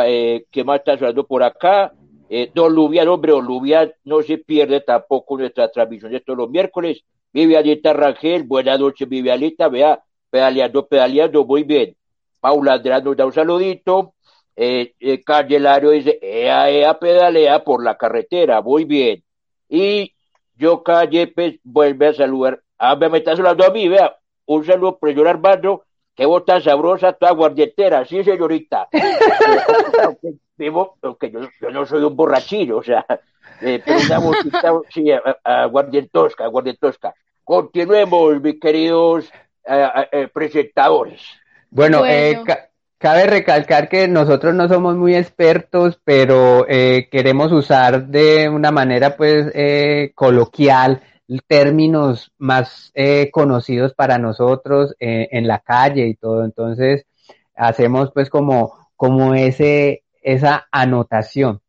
[0.06, 1.94] Eh, ¿Qué más está hablando por acá?
[2.30, 6.50] Eh, Don Lubian, hombre, Don Lubian no se pierde tampoco nuestra transmisión de todos los
[6.50, 7.06] miércoles.
[7.32, 11.96] Vivianita Rangel, buenas noches, Vivianita, vea, pedaleando, pedaleando, muy bien.
[12.42, 14.16] Paula Andrés nos da un saludito
[14.60, 15.24] eh, eh
[15.92, 19.24] dice, ea, ea, pedalea por la carretera, muy bien.
[19.70, 20.14] Y
[20.56, 21.32] yo Calle
[21.64, 24.18] vuelve a saludar, ah, me está saludando a mí, vea,
[24.48, 25.84] un saludo, profesor Armando,
[26.16, 28.88] qué bota sabrosa, toda guardietera, sí, señorita.
[30.58, 33.06] Vivo, que yo, yo, no soy un borrachillo, o sea,
[33.62, 35.06] eh, pero una botita, sí,
[35.44, 37.14] aguardientosca, aguardientosca.
[37.44, 39.32] Continuemos, mis queridos
[39.64, 41.22] eh, eh, presentadores.
[41.70, 42.12] Bueno, bueno.
[42.12, 42.67] Eh,
[43.00, 49.16] Cabe recalcar que nosotros no somos muy expertos, pero eh, queremos usar de una manera
[49.16, 51.04] pues eh, coloquial
[51.46, 56.44] términos más eh, conocidos para nosotros eh, en la calle y todo.
[56.44, 57.06] Entonces
[57.56, 61.62] hacemos pues como, como ese, esa anotación.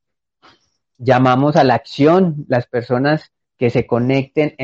[0.97, 4.55] Llamamos a la acción las personas que se conecten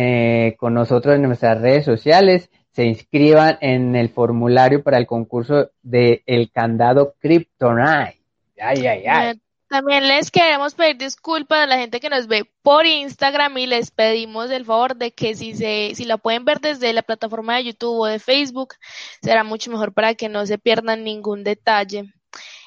[0.57, 6.23] con nosotros en nuestras redes sociales se inscriban en el formulario para el concurso de
[6.27, 8.21] el candado Kryptonite.
[8.61, 9.41] Ay, ay, ay.
[9.69, 13.91] También les queremos pedir disculpas a la gente que nos ve por Instagram y les
[13.91, 17.65] pedimos el favor de que si se, si la pueden ver desde la plataforma de
[17.65, 18.75] YouTube o de Facebook,
[19.23, 22.13] será mucho mejor para que no se pierdan ningún detalle.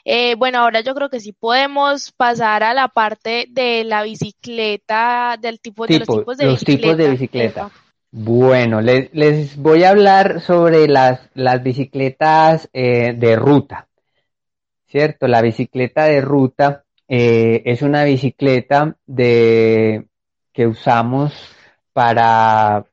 [0.05, 5.37] Eh, bueno, ahora yo creo que sí podemos pasar a la parte de la bicicleta,
[5.39, 7.71] del tipo, de los tipos de los Tipos de bicicleta.
[8.11, 13.87] Bueno, les, voy a hablar sobre las, las bicicletas eh, de ruta.
[14.87, 15.27] ¿Cierto?
[15.27, 20.07] La bicicleta de ruta eh, es una bicicleta de,
[20.53, 21.33] que usamos
[21.93, 22.85] para,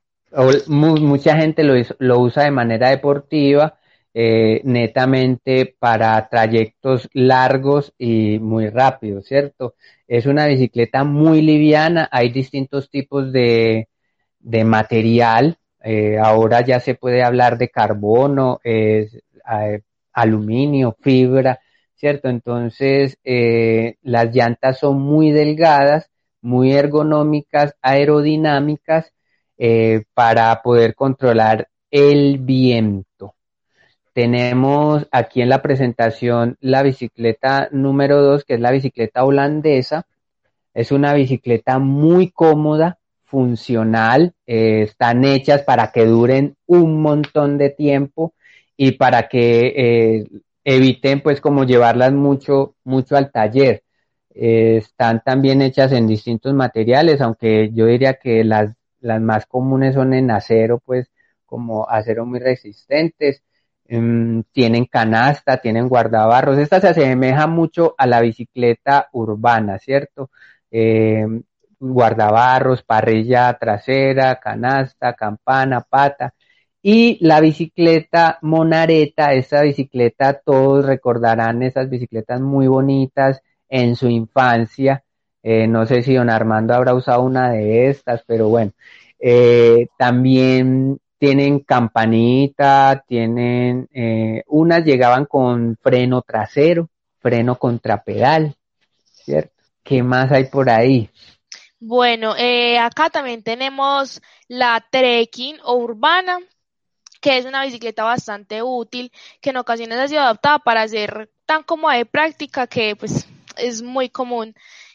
[0.69, 3.79] mucha gente lo, lo, usa de manera deportiva,
[4.13, 9.75] eh, netamente para trayectos largos y muy rápidos, ¿cierto?
[10.09, 13.89] Es una bicicleta muy liviana, hay distintos tipos de,
[14.45, 15.59] de material.
[15.83, 19.09] Eh, ahora ya se puede hablar de carbono, eh,
[20.13, 21.61] aluminio, fibra,
[21.97, 22.29] ¿cierto?
[22.29, 29.11] Entonces, eh, las llantas son muy delgadas, muy ergonómicas, aerodinámicas,
[30.15, 33.35] para poder controlar el viento.
[34.13, 40.07] Tenemos aquí en la presentación la bicicleta número 2, que es la bicicleta holandesa.
[40.75, 42.99] Es una bicicleta muy cómoda,
[43.35, 48.33] funcional, eh, están hechas para que duren un montón de tiempo
[48.77, 50.29] y para que eh,
[50.63, 53.83] eviten pues como llevarlas mucho, mucho al taller.
[54.33, 59.95] Eh, están también hechas en distintos materiales, aunque yo diría que las, las más comunes
[59.95, 61.11] son en acero, pues
[61.45, 63.43] como acero muy resistentes.
[63.87, 66.57] Em, tienen canasta, tienen guardabarros.
[66.59, 70.31] Esta se asemeja mucho a la bicicleta urbana, ¿cierto?
[71.93, 76.35] Guardabarros, parrilla trasera, canasta, campana, pata.
[76.83, 85.03] Y la bicicleta monareta, esa bicicleta, todos recordarán esas bicicletas muy bonitas en su infancia.
[85.43, 88.73] Eh, no sé si don Armando habrá usado una de estas, pero bueno.
[89.19, 98.55] Eh, también tienen campanita, tienen, eh, unas llegaban con freno trasero, freno contrapedal,
[99.05, 99.55] ¿cierto?
[99.83, 101.09] ¿Qué más hay por ahí?
[101.87, 106.39] Bueno, eh, acá también tenemos la trekking o urbana,
[107.21, 111.63] que es una bicicleta bastante útil, que en ocasiones ha sido adaptada para hacer tan
[111.63, 114.55] cómoda de práctica que pues es muy común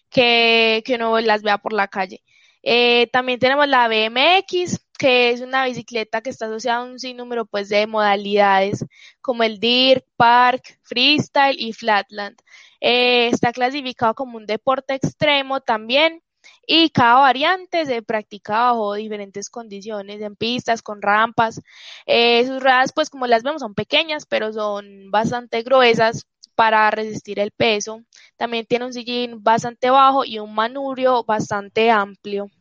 [0.09, 2.23] que, que uno las vea por la calle.
[2.63, 7.45] Eh, también tenemos la BMX, que es una bicicleta que está asociada a un sinnúmero
[7.45, 8.83] pues de modalidades
[9.21, 12.39] como el dirt, park, freestyle y flatland.
[12.81, 16.23] Eh, está clasificado como un deporte extremo también
[16.71, 21.61] y cada variante se practica bajo diferentes condiciones, en pistas, con rampas.
[22.05, 27.39] Eh, sus ruedas, pues como las vemos, son pequeñas, pero son bastante gruesas para resistir
[27.39, 28.03] el peso.
[28.37, 32.51] También tiene un sillín bastante bajo y un manubrio bastante amplio.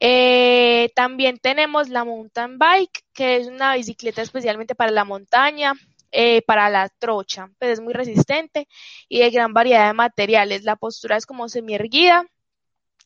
[0.00, 5.74] Eh, también tenemos la mountain bike, que es una bicicleta especialmente para la montaña,
[6.10, 8.66] eh, para la trocha, pues es muy resistente
[9.08, 10.64] y de gran variedad de materiales.
[10.64, 12.26] La postura es como semi-erguida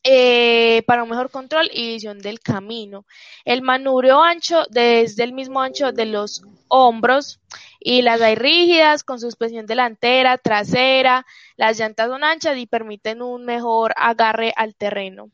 [0.04, 3.06] eh, para un mejor control y visión del camino.
[3.44, 7.40] El manubrio ancho desde el mismo ancho de los hombros
[7.80, 11.24] y las hay rígidas con suspensión delantera, trasera,
[11.56, 15.30] las llantas son anchas y permiten un mejor agarre al terreno.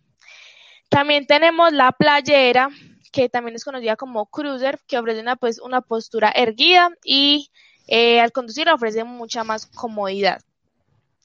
[0.89, 2.69] También tenemos la playera,
[3.13, 7.51] que también es conocida como cruiser, que ofrece una, pues, una postura erguida y
[7.87, 10.43] eh, al conducir ofrece mucha más comodidad.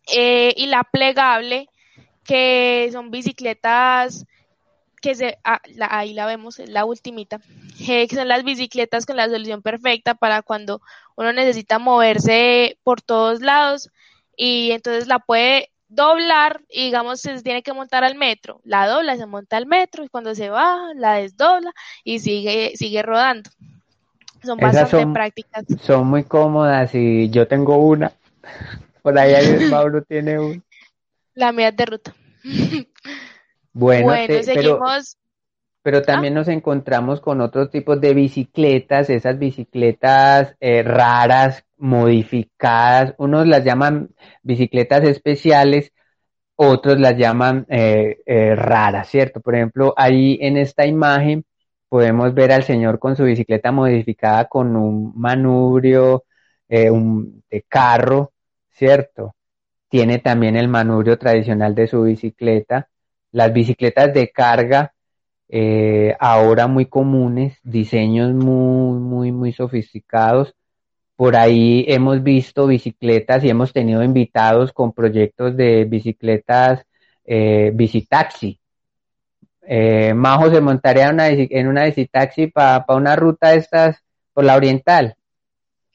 [0.07, 1.67] Eh, y la plegable,
[2.25, 4.25] que son bicicletas
[5.01, 7.39] que se, ah, ahí la vemos, la ultimita,
[7.77, 10.81] que son las bicicletas con la solución perfecta para cuando
[11.15, 13.91] uno necesita moverse por todos lados
[14.35, 19.15] y entonces la puede doblar y digamos se tiene que montar al metro, la dobla,
[19.15, 21.71] se monta al metro y cuando se va la desdobla
[22.03, 23.49] y sigue, sigue rodando.
[24.43, 25.65] Son bastante prácticas.
[25.81, 28.11] Son muy cómodas y yo tengo una.
[29.01, 30.61] Por ahí Mauro tiene una.
[31.35, 32.15] La es de ruta.
[33.77, 35.17] Bueno, seguimos.
[35.81, 36.39] Pero, también ¿Ah?
[36.39, 43.13] nos encontramos con otros tipos de bicicletas, esas bicicletas eh, raras, modificadas.
[43.17, 44.11] Unos las llaman
[44.43, 45.91] bicicletas especiales,
[46.55, 49.41] otros las llaman eh, eh, raras, ¿cierto?
[49.41, 51.43] Por ejemplo, ahí en esta imagen
[51.89, 56.23] podemos ver al señor con su bicicleta modificada con un manubrio
[56.69, 58.31] un, de carro,
[58.71, 59.34] ¿cierto?
[59.95, 62.89] Tiene también el manubrio tradicional de su bicicleta.
[63.31, 64.93] Las bicicletas de carga,
[65.47, 70.53] eh, ahora muy comunes, diseños muy, muy, muy sofisticados.
[71.15, 76.85] Por ahí hemos visto bicicletas y hemos tenido invitados con proyectos de bicicletas
[77.23, 78.59] eh, bicitaxi.
[79.61, 84.57] Eh, Majo se montaría una, en una bicitaxi para una ruta de estas por la
[84.57, 85.15] oriental.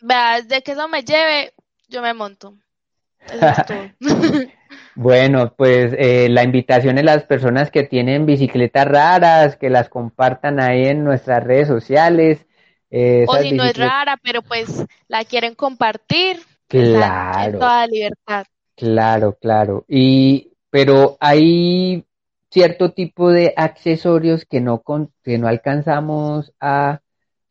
[0.00, 1.52] Veas, de que eso me lleve,
[1.86, 2.54] yo me monto.
[4.94, 10.60] bueno, pues eh, la invitación es las personas que tienen bicicletas raras, que las compartan
[10.60, 12.46] ahí en nuestras redes sociales.
[12.90, 16.40] Eh, o si no es rara, pero pues la quieren compartir.
[16.66, 17.58] Claro.
[17.58, 18.46] toda libertad.
[18.76, 19.84] Claro, claro.
[19.88, 22.04] Y, pero hay
[22.50, 24.82] cierto tipo de accesorios que no,
[25.22, 27.00] que no alcanzamos a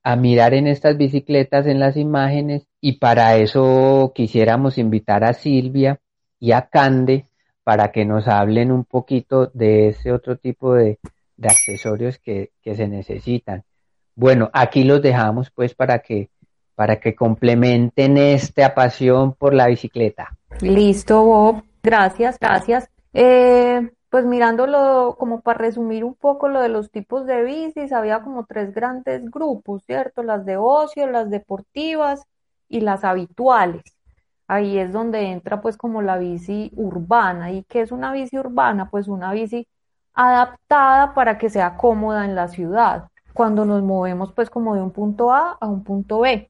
[0.03, 5.99] a mirar en estas bicicletas en las imágenes y para eso quisiéramos invitar a Silvia
[6.39, 7.25] y a Cande
[7.63, 10.99] para que nos hablen un poquito de ese otro tipo de,
[11.37, 13.63] de accesorios que, que se necesitan.
[14.15, 16.29] Bueno, aquí los dejamos pues para que
[16.75, 20.37] para que complementen esta pasión por la bicicleta.
[20.61, 21.63] Listo, Bob.
[21.83, 22.89] Gracias, gracias.
[23.13, 28.21] Eh, pues mirándolo, como para resumir un poco lo de los tipos de bicis, había
[28.21, 30.23] como tres grandes grupos, ¿cierto?
[30.23, 32.23] Las de ocio, las deportivas
[32.67, 33.83] y las habituales.
[34.47, 37.51] Ahí es donde entra pues como la bici urbana.
[37.51, 38.89] ¿Y qué es una bici urbana?
[38.89, 39.67] Pues una bici
[40.13, 44.91] adaptada para que sea cómoda en la ciudad, cuando nos movemos pues como de un
[44.91, 46.49] punto A a un punto B.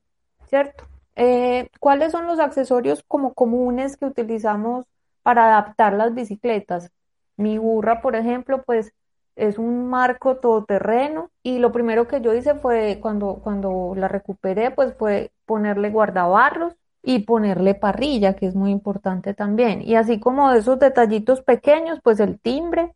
[0.49, 0.85] ¿cierto?
[1.15, 4.85] Eh, ¿cuáles son los accesorios como comunes que utilizamos
[5.23, 6.91] para adaptar las bicicletas?
[7.39, 8.91] Mi burra, por ejemplo, pues
[9.37, 14.71] es un marco todoterreno y lo primero que yo hice fue cuando, cuando la recuperé,
[14.71, 19.81] pues fue ponerle guardabarros y ponerle parrilla, que es muy importante también.
[19.81, 22.93] Y así como esos detallitos pequeños, pues el timbre,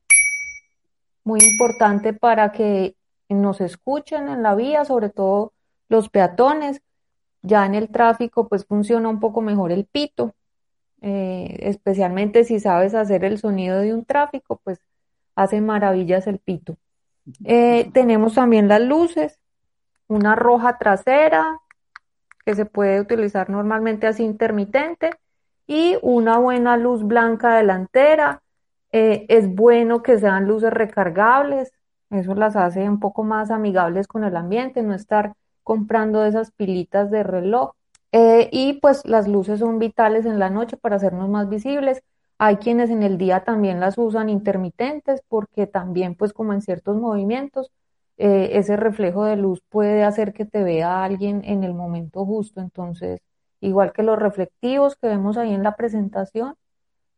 [1.24, 2.98] muy importante para que
[3.30, 5.54] nos escuchen en la vía, sobre todo
[5.88, 6.82] los peatones.
[7.44, 10.36] Ya en el tráfico pues funciona un poco mejor el pito,
[11.04, 14.80] eh, especialmente si sabes hacer el sonido de un tráfico, pues
[15.36, 16.78] hace maravillas el pito.
[17.44, 19.38] Eh, tenemos también las luces,
[20.08, 21.60] una roja trasera
[22.46, 25.12] que se puede utilizar normalmente así intermitente
[25.68, 28.42] y una buena luz blanca delantera.
[28.94, 31.74] Eh, es bueno que sean luces recargables,
[32.12, 35.34] eso las hace un poco más amigables con el ambiente, no estar
[35.64, 37.74] comprando esas pilitas de reloj.
[38.14, 42.04] Eh, y pues las luces son vitales en la noche para hacernos más visibles.
[42.38, 46.96] Hay quienes en el día también las usan intermitentes porque también pues como en ciertos
[46.98, 47.72] movimientos
[48.18, 52.62] eh, ese reflejo de luz puede hacer que te vea alguien en el momento justo.
[52.62, 53.20] Entonces,
[53.60, 56.56] igual que los reflectivos que vemos ahí en la presentación,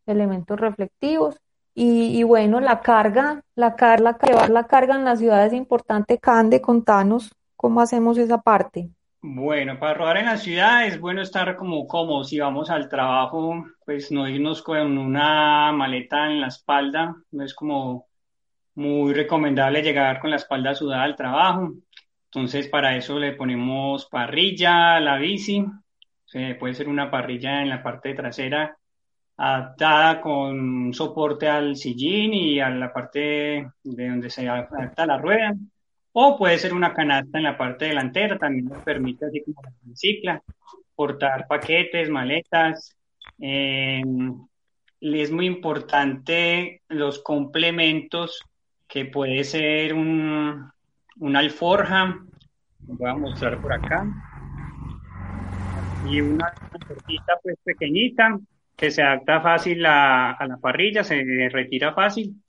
[0.06, 1.38] elementos reflectivos.
[1.78, 6.20] Y, bueno, la carga, la, carga, llevar la carga en la ciudad es importante.
[6.20, 8.95] Cande, contanos ¿Cómo hacemos esa parte?
[9.28, 12.24] Bueno, para rodar en la ciudad es bueno estar como cómodo.
[12.24, 17.16] Si vamos al trabajo, pues no irnos con una maleta en la espalda.
[17.32, 18.06] No es como
[18.76, 21.74] muy recomendable llegar con la espalda sudada al trabajo.
[22.26, 25.66] Entonces, para eso le ponemos parrilla a la bici.
[26.60, 28.78] puede ser una parrilla en la parte trasera
[29.38, 33.20] adaptada con soporte al sillín y a la parte
[33.84, 35.56] de donde se adapta la rueda
[36.18, 39.72] o puede ser una canasta en la parte delantera, también nos permite, así como la
[39.82, 40.42] bicicla,
[40.96, 42.96] portar paquetes, maletas.
[43.38, 44.02] Eh,
[45.02, 48.40] es muy importante los complementos,
[48.88, 50.72] que puede ser un,
[51.18, 52.18] una alforja,
[52.80, 54.08] voy a mostrar por acá,
[56.10, 56.54] y una
[56.88, 58.40] tortita pues pequeñita,
[58.78, 62.42] que se adapta fácil a, a la parrilla, se retira fácil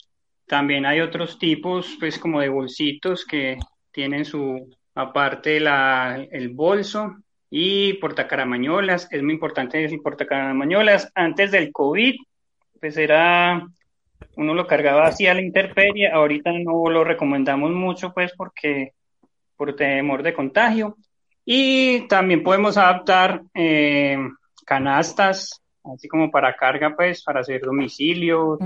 [0.47, 3.59] también hay otros tipos, pues como de bolsitos que
[3.91, 7.17] tienen su, aparte la, el bolso
[7.51, 9.09] y portacaramañolas.
[9.11, 11.11] Es muy importante el portacaramañolas.
[11.15, 12.15] Antes del COVID,
[12.81, 13.67] pues era,
[14.37, 16.11] uno lo cargaba así a la intemperie.
[16.11, 18.93] Ahorita no lo recomendamos mucho, pues porque
[19.57, 20.97] por temor de contagio.
[21.45, 24.19] Y también podemos adaptar eh,
[24.65, 28.59] canastas, así como para carga, pues, para hacer domicilio,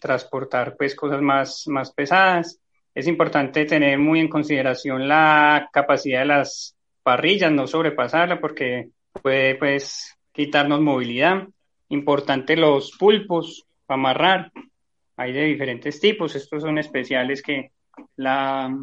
[0.00, 2.60] transportar pues cosas más, más pesadas.
[2.94, 8.88] Es importante tener muy en consideración la capacidad de las parrillas, no sobrepasarla porque
[9.22, 11.46] puede pues quitarnos movilidad.
[11.90, 14.52] Importante los pulpos para amarrar.
[15.16, 16.34] Hay de diferentes tipos.
[16.34, 17.72] Estos son especiales que
[18.16, 18.74] la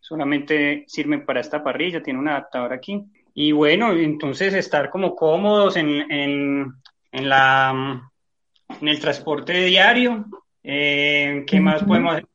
[0.00, 2.02] solamente sirven para esta parrilla.
[2.02, 3.04] Tiene un adaptador aquí.
[3.34, 6.72] Y bueno, entonces estar como cómodos en, en,
[7.12, 8.10] en la
[8.80, 10.26] en el transporte diario,
[10.62, 12.26] eh, ¿Qué más podemos hacer?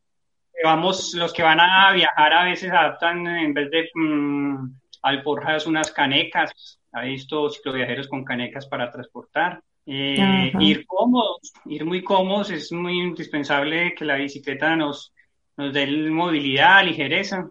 [0.64, 5.92] Vamos, los que van a viajar a veces adaptan en vez de um, alforjas unas
[5.92, 6.80] canecas.
[6.94, 9.62] Ha visto cicloviajeros con canecas para transportar.
[9.86, 15.14] Eh, ir cómodos, ir muy cómodos, es muy indispensable que la bicicleta nos,
[15.58, 17.50] nos dé movilidad, ligereza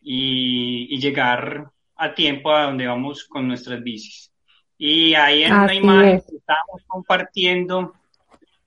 [0.00, 4.32] y, llegar a tiempo a donde vamos con nuestras bicis.
[4.76, 7.94] Y ahí en una imagen estamos compartiendo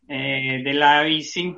[0.08, 1.56] eh, de la bici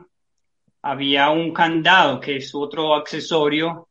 [0.81, 3.87] había un candado, que es otro accesorio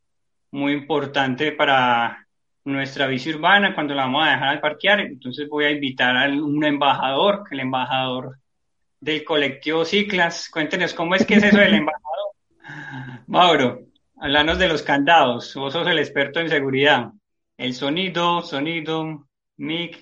[0.51, 2.25] muy importante para
[2.63, 5.01] nuestra bici urbana cuando la vamos a dejar al parquear.
[5.01, 8.39] Entonces voy a invitar a un embajador, el embajador
[9.01, 10.49] del colectivo Ciclas.
[10.49, 13.23] Cuéntenos cómo es que es eso del embajador.
[13.27, 13.81] Mauro,
[14.17, 15.53] háblanos de los candados.
[15.55, 17.11] Vos sos el experto en seguridad.
[17.57, 19.27] El sonido, sonido,
[19.57, 20.01] mic.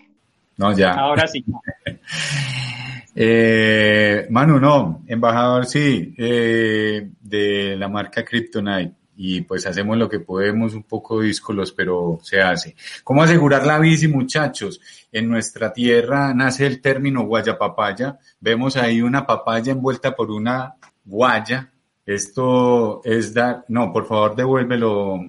[0.58, 0.93] No, ya.
[0.93, 1.43] Ahora sí.
[3.16, 8.95] Eh, Manu, no, embajador, sí, eh, de la marca Kryptonite.
[9.16, 12.76] Y pues hacemos lo que podemos, un poco díscolos, pero se hace.
[13.03, 14.82] ¿Cómo asegurar la bici, muchachos?
[15.11, 18.18] En nuestra tierra nace el término guayapapaya.
[18.39, 21.72] Vemos ahí una papaya envuelta por una guaya.
[22.05, 25.20] Esto es dar, no, por favor devuélvelo,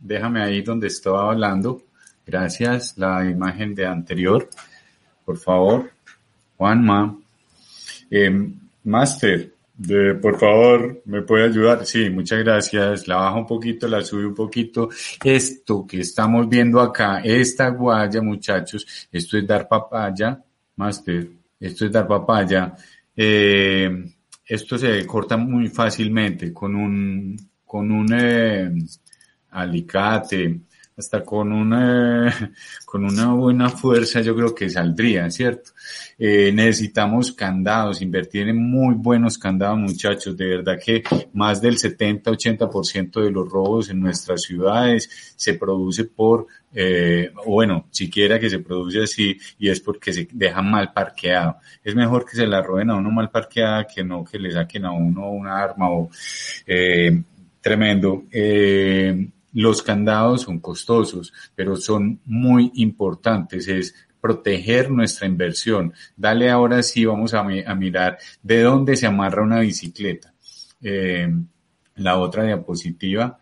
[0.00, 1.82] déjame ahí donde estaba hablando.
[2.26, 4.48] Gracias, la imagen de anterior,
[5.24, 5.90] por favor.
[6.58, 7.16] Juanma.
[8.10, 8.50] Eh,
[8.84, 11.86] Master, de, por favor, ¿me puede ayudar?
[11.86, 13.06] Sí, muchas gracias.
[13.06, 14.88] La bajo un poquito, la sube un poquito.
[15.22, 20.42] Esto que estamos viendo acá, esta guaya, muchachos, esto es dar papaya.
[20.74, 21.28] Master,
[21.60, 22.74] esto es dar papaya.
[23.16, 24.12] Eh,
[24.44, 28.72] esto se corta muy fácilmente con un, con un eh,
[29.50, 30.60] alicate,
[30.98, 32.52] hasta con una,
[32.84, 35.70] con una buena fuerza yo creo que saldría, ¿cierto?
[36.18, 40.36] Eh, necesitamos candados, invertir en muy buenos candados, muchachos.
[40.36, 46.48] De verdad que más del 70-80% de los robos en nuestras ciudades se produce por,
[46.74, 51.58] eh, bueno, siquiera que se produce así y es porque se deja mal parqueado.
[51.84, 54.84] Es mejor que se la roben a uno mal parqueada que no que le saquen
[54.84, 56.10] a uno una arma o
[56.66, 57.22] eh,
[57.60, 58.24] tremendo.
[58.32, 63.68] Eh, los candados son costosos, pero son muy importantes.
[63.68, 65.92] Es proteger nuestra inversión.
[66.16, 70.34] Dale ahora sí, vamos a, mirar de dónde se amarra una bicicleta.
[70.82, 71.28] Eh,
[71.96, 73.38] la otra diapositiva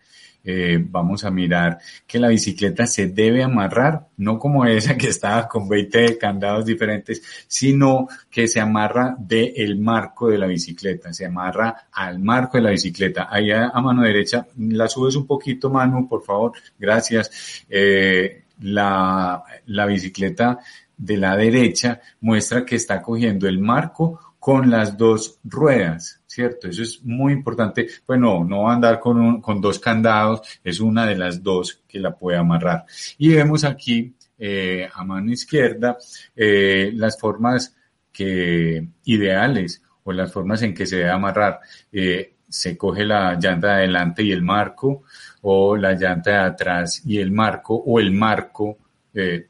[0.48, 5.48] eh, vamos a mirar que la bicicleta se debe amarrar, no como esa que estaba
[5.48, 11.26] con 20 candados diferentes, sino que se amarra del el marco de la bicicleta, se
[11.26, 13.26] amarra al marco de la bicicleta.
[13.28, 17.64] Ahí a, mano derecha, la subes un poquito, Manu, por favor, gracias.
[17.68, 20.60] Eh, la, la bicicleta
[20.96, 26.68] de la derecha muestra que está cogiendo el marco con las dos ruedas, ¿cierto?
[26.68, 27.88] Eso es muy importante.
[28.06, 32.36] Bueno, no andar con, con dos candados, es una de las dos que la puede
[32.36, 32.84] amarrar.
[33.16, 35.96] Y vemos aquí eh, a mano izquierda
[36.36, 37.74] eh, las formas
[38.12, 41.60] que ideales o las formas en que se debe amarrar.
[41.90, 45.04] Eh, se coge la llanta de adelante y el marco,
[45.40, 48.78] o la llanta de atrás y el marco, o el marco,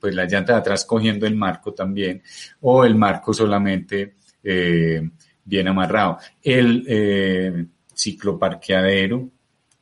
[0.00, 2.22] pues la llanta de atrás cogiendo el marco también,
[2.60, 4.14] o el marco solamente
[5.46, 6.18] bien amarrado.
[6.42, 9.30] El eh, cicloparqueadero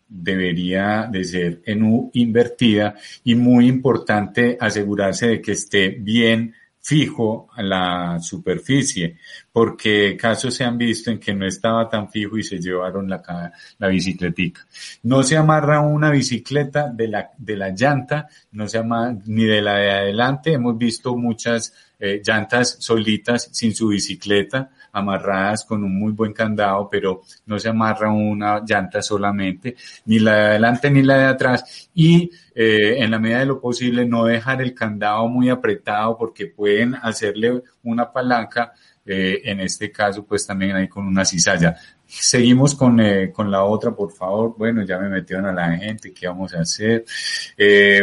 [0.09, 2.95] debería de ser en U invertida
[3.25, 9.17] y muy importante asegurarse de que esté bien fijo a la superficie,
[9.51, 13.51] porque casos se han visto en que no estaba tan fijo y se llevaron la,
[13.79, 14.67] la bicicletica.
[15.05, 19.63] No se amarra una bicicleta de la, de la llanta, no se amarra ni de
[19.63, 20.53] la de adelante.
[20.53, 21.73] Hemos visto muchas
[22.05, 27.71] eh, llantas solitas sin su bicicleta, amarradas con un muy buen candado, pero no se
[27.71, 29.75] amarra una llanta solamente,
[30.05, 33.59] ni la de adelante ni la de atrás, y eh, en la medida de lo
[33.59, 38.75] posible no dejar el candado muy apretado porque pueden hacerle una palanca,
[39.07, 41.75] eh, en este caso pues también hay con una cizalla.
[42.07, 43.01] Seguimos con,
[43.33, 44.55] con la otra, por favor.
[44.59, 47.07] Bueno, ya me metieron a la gente, ¿qué vamos a hacer?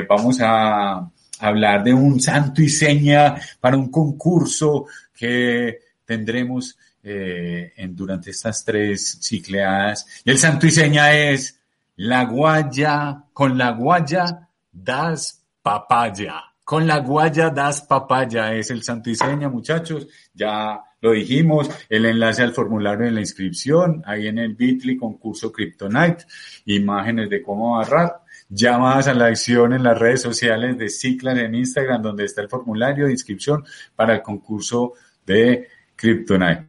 [0.09, 1.07] Vamos a
[1.41, 8.63] hablar de un santo y seña para un concurso que tendremos eh, en, durante estas
[8.63, 10.05] tres cicleadas.
[10.23, 11.59] Y el santo y seña es
[11.95, 16.43] la guaya, con la guaya das papaya.
[16.63, 20.07] Con la guaya das papaya es el santo y seña, muchachos.
[20.33, 25.51] Ya lo dijimos, el enlace al formulario de la inscripción, ahí en el Bitly concurso
[25.51, 26.25] Kryptonite,
[26.65, 28.20] imágenes de cómo agarrar
[28.51, 32.49] llamadas a la acción en las redes sociales de Ciclar en Instagram, donde está el
[32.49, 33.63] formulario de inscripción
[33.95, 34.93] para el concurso
[35.25, 36.67] de Kryptonite.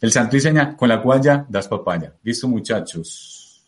[0.00, 2.14] El santo y seña con la cual ya das papaya.
[2.22, 3.64] Listo, muchachos.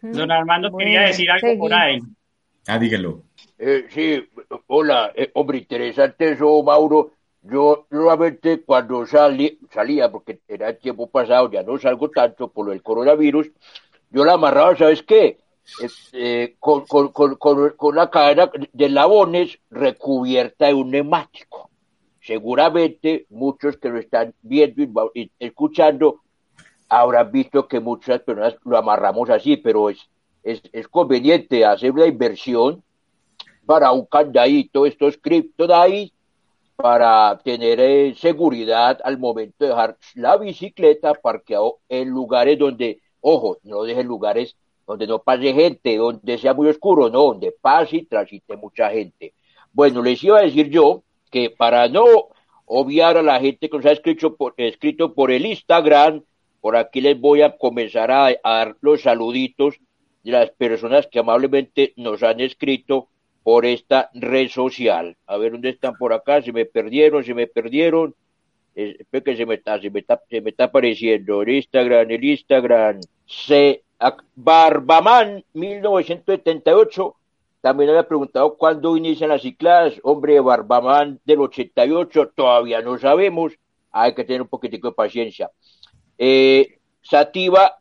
[0.00, 2.00] Don Armando quería decir algo por ahí.
[2.66, 3.22] Ah, dígalo.
[3.58, 4.26] Eh, sí,
[4.68, 7.12] hola, eh, hombre, interesante eso, Mauro.
[7.42, 12.72] Yo nuevamente cuando salí, salía, porque era el tiempo pasado, ya no salgo tanto por
[12.72, 13.50] el coronavirus,
[14.10, 15.43] yo la amarraba, ¿sabes qué?
[16.12, 21.70] Eh, con, con, la cadena de labones recubierta de un neumático.
[22.20, 26.20] Seguramente muchos que lo están viendo y escuchando
[26.88, 30.08] habrán visto que muchas personas lo amarramos así, pero es,
[30.42, 32.82] es, conveniente hacer una inversión
[33.66, 35.18] para un candadito, estos
[35.72, 36.12] ahí,
[36.76, 43.58] para tener eh, seguridad al momento de dejar la bicicleta parqueado en lugares donde, ojo,
[43.62, 44.56] no dejen lugares
[44.86, 49.34] donde no pase gente, donde sea muy oscuro, no, donde pase y transite mucha gente.
[49.72, 52.04] Bueno, les iba a decir yo que para no
[52.66, 56.22] obviar a la gente que nos ha escrito por, escrito por el Instagram.
[56.60, 59.78] Por aquí les voy a comenzar a, dar los saluditos
[60.22, 63.08] de las personas que amablemente nos han escrito
[63.42, 65.16] por esta red social.
[65.26, 68.14] A ver dónde están por acá, se me perdieron, se me perdieron.
[68.74, 72.24] Espero que se me está, se me está, se me está apareciendo el Instagram, el
[72.24, 73.00] Instagram.
[73.26, 73.82] Se,
[74.34, 77.16] Barbaman 1978
[77.64, 79.94] también había preguntado cuándo inician las cicladas.
[80.02, 83.54] Hombre, Barbaman del 88, todavía no sabemos.
[83.90, 85.50] Hay que tener un poquitico de paciencia.
[86.18, 87.78] Eh, Sativa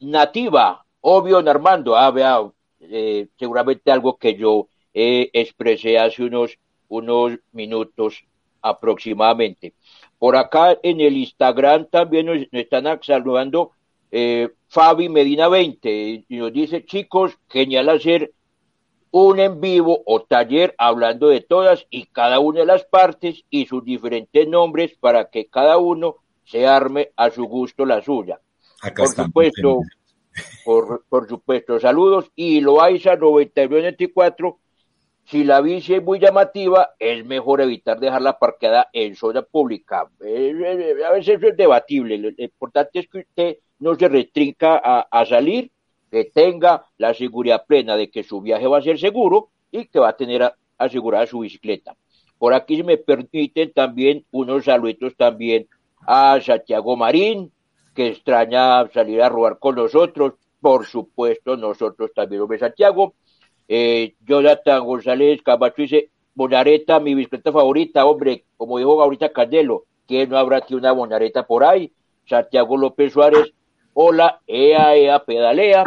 [0.00, 1.94] Nativa, obvio, Armando.
[1.96, 2.50] Ah, vea,
[2.80, 6.58] eh, seguramente algo que yo eh, expresé hace unos,
[6.88, 8.24] unos minutos
[8.62, 9.74] aproximadamente.
[10.20, 13.72] Por acá en el Instagram también nos, están saludando
[14.10, 18.30] eh, Fabi Medina 20 y nos dice, chicos, genial hacer
[19.12, 23.64] un en vivo o taller hablando de todas y cada una de las partes y
[23.64, 28.40] sus diferentes nombres para que cada uno se arme a su gusto la suya.
[28.94, 29.78] por supuesto,
[30.66, 34.58] por, por, supuesto, saludos y Loaiza 9124.
[35.30, 40.00] Si la bici es muy llamativa, es mejor evitar dejarla parqueada en zona pública.
[40.00, 42.18] a veces eso es debatible.
[42.18, 45.70] Lo importante es que usted no se restrinca a, a salir
[46.10, 50.00] que tenga la seguridad plena de que su viaje va a ser seguro y que
[50.00, 51.94] va a tener asegurada su bicicleta.
[52.36, 55.68] Por aquí se me permiten también unos saludos también
[56.08, 57.52] a Santiago Marín,
[57.94, 60.32] que extraña salir a robar con nosotros.
[60.60, 63.14] Por supuesto, nosotros también, hombre Santiago.
[63.72, 70.26] Eh, Jonathan González Camacho dice, Bonareta, mi bicicleta favorita, hombre, como dijo ahorita Candelo, que
[70.26, 71.92] no habrá aquí una Bonareta por ahí.
[72.26, 73.52] Santiago López Suárez,
[73.94, 75.84] Hola, Ea, Ea, pedalea.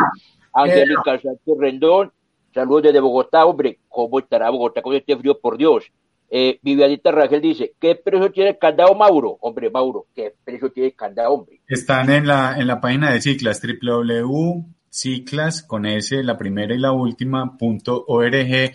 [0.53, 2.13] Angélica Sánchez Rendón,
[2.53, 3.79] saludos desde Bogotá, hombre.
[3.89, 5.83] ¿Cómo estará Bogotá con este frío, por Dios?
[6.29, 9.37] Eh, Vivianita Rangel dice, ¿qué precio tiene el candado Mauro?
[9.41, 11.59] Hombre, Mauro, ¿qué precio tiene el candado, hombre?
[11.67, 13.61] Están en la, en la página de Ciclas,
[14.93, 18.73] www.ciclas, con S, la primera y la última, punto org,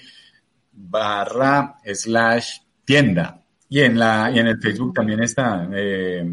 [0.72, 3.42] barra, slash, tienda.
[3.68, 6.24] Y en la, y en el Facebook también está, eh,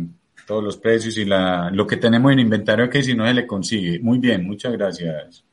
[0.48, 3.46] todos los precios y la, lo que tenemos en inventario que si no se le
[3.46, 4.00] consigue.
[4.00, 5.44] Muy bien, muchas gracias.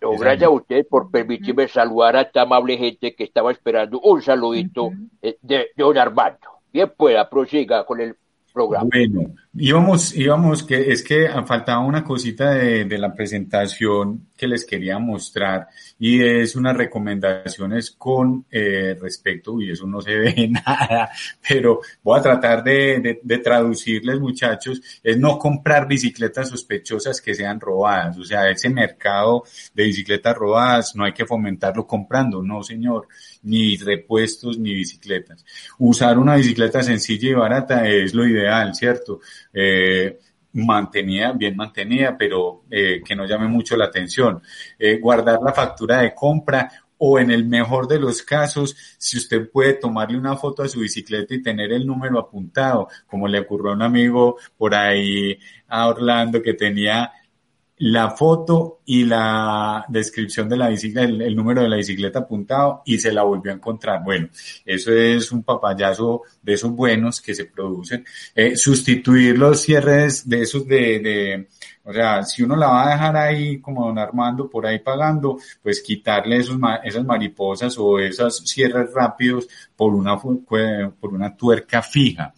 [0.00, 4.90] gracias a usted por permitirme saludar a esta amable gente que estaba esperando un saludito
[5.22, 6.38] eh, de, de don Armando.
[6.72, 8.14] Bien, pueda, prosiga con el
[8.52, 8.88] programa.
[8.92, 14.64] Bueno, íbamos, íbamos, que es que faltaba una cosita de, de la presentación que les
[14.64, 21.10] quería mostrar y es unas recomendaciones con eh, respecto, y eso no se ve nada,
[21.48, 27.34] pero voy a tratar de, de, de, traducirles muchachos, es no comprar bicicletas sospechosas que
[27.34, 29.44] sean robadas, o sea, ese mercado
[29.74, 33.08] de bicicletas robadas no hay que fomentarlo comprando, no señor,
[33.42, 35.44] ni repuestos ni bicicletas.
[35.78, 39.20] Usar una bicicleta sencilla y barata es lo ideal, ¿cierto?
[39.58, 40.18] Eh,
[40.52, 44.42] mantenida, bien mantenida, pero eh, que no llame mucho la atención.
[44.78, 49.50] Eh, guardar la factura de compra o en el mejor de los casos, si usted
[49.50, 53.72] puede tomarle una foto a su bicicleta y tener el número apuntado, como le ocurrió
[53.72, 55.38] a un amigo por ahí
[55.68, 57.12] a Orlando que tenía
[57.78, 62.98] la foto y la descripción de la bicicleta, el, número de la bicicleta apuntado y
[62.98, 64.02] se la volvió a encontrar.
[64.02, 64.28] Bueno,
[64.64, 68.04] eso es un papayazo de esos buenos que se producen.
[68.34, 71.48] Eh, sustituir los cierres de esos de, de,
[71.84, 75.38] o sea, si uno la va a dejar ahí como don Armando por ahí pagando,
[75.62, 79.46] pues quitarle esos, esas mariposas o esos cierres rápidos
[79.76, 82.32] por una, por una tuerca fija.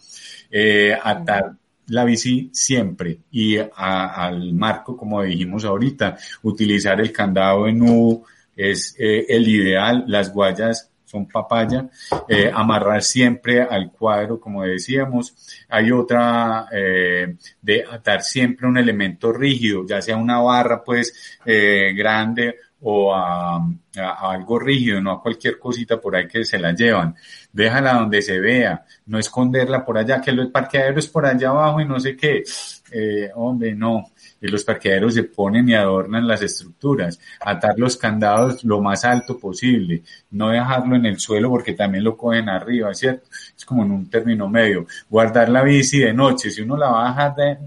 [0.51, 1.53] Eh, atar
[1.89, 3.19] la bici siempre.
[3.31, 8.23] Y al marco, como dijimos ahorita, utilizar el candado en U
[8.55, 11.89] es eh, el ideal, las guayas son papaya,
[12.27, 15.33] eh, amarrar siempre al cuadro, como decíamos.
[15.67, 22.55] Hay otra eh, de atar siempre un elemento rígido, ya sea una barra pues grande
[22.81, 23.59] o a,
[23.95, 27.15] algo rígido, no a cualquier cosita por ahí que se la llevan.
[27.51, 31.85] Déjala donde se vea, no esconderla por allá, que los parqueaderos por allá abajo y
[31.85, 32.43] no sé qué.
[32.91, 34.11] Eh, hombre, no.
[34.41, 37.19] Y los parqueaderos se ponen y adornan las estructuras.
[37.41, 40.03] Atar los candados lo más alto posible.
[40.31, 43.27] No dejarlo en el suelo porque también lo cogen arriba, ¿cierto?
[43.57, 44.85] Es como en un término medio.
[45.09, 46.49] Guardar la bici de noche.
[46.51, 47.57] Si uno la va a dejar de,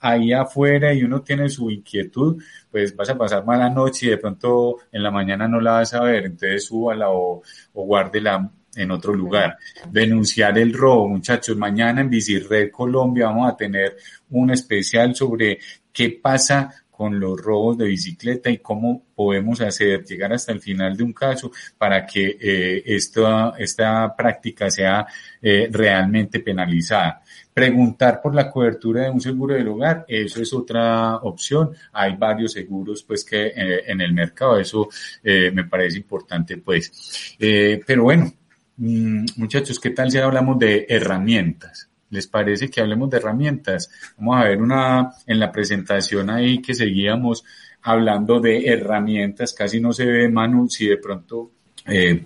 [0.00, 4.18] ahí afuera y uno tiene su inquietud, pues vas a pasar mala noche y de
[4.18, 7.42] pronto en la mañana no la vas a ver, entonces súbala o,
[7.74, 9.58] o guárdela en otro lugar.
[9.90, 11.56] Denunciar el robo, muchachos.
[11.56, 13.96] Mañana en Bicirred Colombia vamos a tener
[14.30, 15.58] un especial sobre
[15.92, 20.94] qué pasa con los robos de bicicleta y cómo podemos hacer llegar hasta el final
[20.94, 25.06] de un caso para que eh, esta, esta práctica sea
[25.40, 27.22] eh, realmente penalizada.
[27.52, 31.70] Preguntar por la cobertura de un seguro del hogar, eso es otra opción.
[31.92, 34.88] Hay varios seguros pues que eh, en el mercado, eso
[35.22, 37.36] eh, me parece importante pues.
[37.38, 38.32] Eh, pero bueno,
[38.76, 41.88] mm, muchachos, ¿qué tal si hablamos de herramientas?
[42.10, 43.90] ¿Les parece que hablemos de herramientas?
[44.16, 47.44] Vamos a ver una en la presentación ahí que seguíamos
[47.82, 49.52] hablando de herramientas.
[49.54, 51.52] Casi no se ve, Manu, si de pronto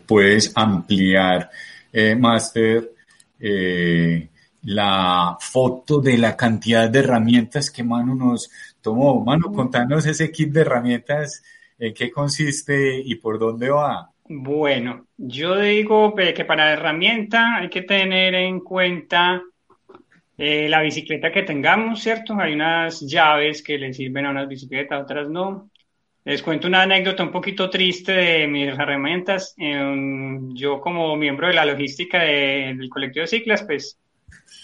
[0.06, 1.50] puedes ampliar,
[1.96, 2.90] eh, Master,
[3.38, 4.28] eh,
[4.64, 8.50] la foto de la cantidad de herramientas que Manu nos
[8.80, 9.24] tomó.
[9.24, 11.42] Manu, contanos ese kit de herramientas,
[11.78, 14.10] en qué consiste y por dónde va.
[14.26, 19.42] Bueno, yo digo que para herramienta hay que tener en cuenta
[20.38, 22.34] eh, la bicicleta que tengamos, ¿cierto?
[22.40, 25.70] Hay unas llaves que le sirven a unas bicicletas, otras no.
[26.24, 29.54] Les cuento una anécdota un poquito triste de mis herramientas.
[29.58, 33.98] Eh, yo como miembro de la logística del colectivo de ciclas, pues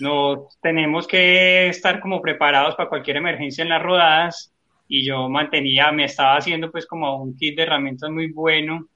[0.01, 4.53] nos tenemos que estar como preparados para cualquier emergencia en las rodadas
[4.89, 8.89] y yo mantenía, me estaba haciendo pues como un kit de herramientas muy bueno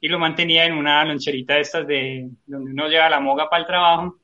[0.00, 3.60] y lo mantenía en una loncherita de estas de donde uno lleva la moga para
[3.60, 4.20] el trabajo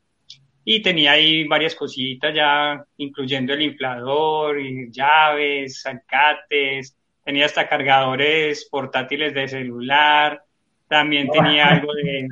[0.68, 8.68] y tenía ahí varias cositas ya, incluyendo el inflador, y llaves, alicates, tenía hasta cargadores
[8.68, 10.42] portátiles de celular,
[10.88, 12.26] también tenía algo de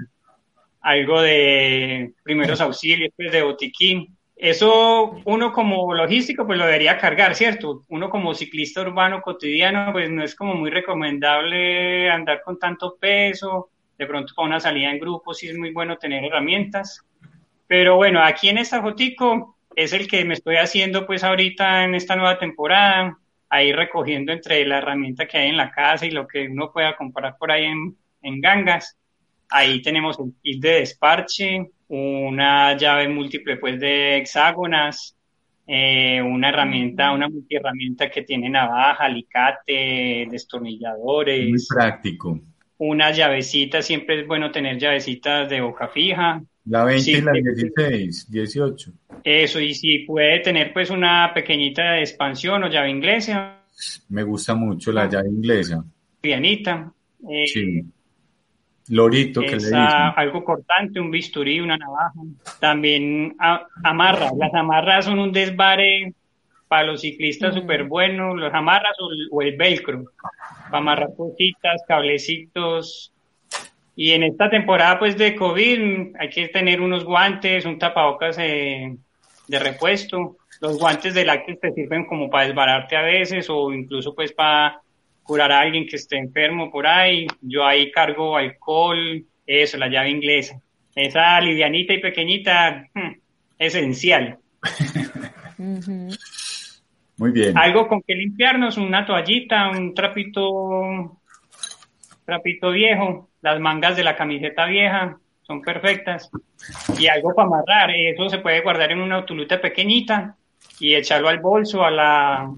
[0.85, 4.17] algo de primeros auxilios, pues de botiquín.
[4.37, 7.85] Eso uno como logístico pues lo debería cargar, ¿cierto?
[7.89, 13.71] Uno como ciclista urbano cotidiano pues no es como muy recomendable andar con tanto peso,
[13.97, 17.01] de pronto para una salida en grupo sí es muy bueno tener herramientas.
[17.67, 21.95] Pero bueno, aquí en esta fotico es el que me estoy haciendo pues ahorita en
[21.95, 23.17] esta nueva temporada,
[23.49, 26.95] ahí recogiendo entre la herramienta que hay en la casa y lo que uno pueda
[26.95, 28.99] comprar por ahí en, en gangas.
[29.57, 35.17] Ahí tenemos el kit de desparche, una llave múltiple pues de hexágonas,
[35.65, 41.49] eh, una herramienta, una multiherramienta que tiene navaja, alicate, destornilladores.
[41.49, 42.41] Muy práctico.
[42.79, 46.43] Una llavecita, siempre es bueno tener llavecitas de hoja fija.
[46.65, 48.93] La 20 y la 16, 18.
[49.23, 53.61] Eso, y si puede tener pues una pequeñita de expansión o llave inglesa.
[54.09, 55.85] Me gusta mucho la llave inglesa.
[56.21, 56.93] Pianita.
[57.31, 57.85] Eh, sí.
[58.89, 59.75] Lorito, que le dicen.
[59.75, 62.13] Algo cortante, un bisturí, una navaja.
[62.61, 63.37] También
[63.83, 64.33] amarras.
[64.37, 66.13] Las amarras son un desvare
[66.69, 68.37] para los ciclistas súper buenos.
[68.37, 68.97] Los amarras
[69.31, 70.05] o, el velcro.
[70.67, 73.13] Para amarrar cositas, cablecitos.
[73.97, 78.97] Y en esta temporada pues de COVID hay que tener unos guantes, un tapabocas eh,
[79.47, 80.37] de repuesto.
[80.61, 84.81] Los guantes de lácteos te sirven como para desbararte a veces o incluso pues para
[85.25, 87.27] curar a alguien que esté enfermo por ahí.
[87.41, 90.61] Yo ahí cargo alcohol, eso, la llave inglesa.
[90.95, 93.13] Esa livianita y pequeñita, hmm,
[93.59, 94.39] esencial.
[97.17, 97.57] Muy bien.
[97.57, 101.19] Algo con que limpiarnos, una toallita, un trapito,
[102.25, 106.31] trapito viejo, las mangas de la camiseta vieja son perfectas
[106.99, 107.91] y algo para amarrar.
[107.91, 110.37] Eso se puede guardar en una autoluta pequeñita
[110.81, 112.53] y echarlo al bolso, a la,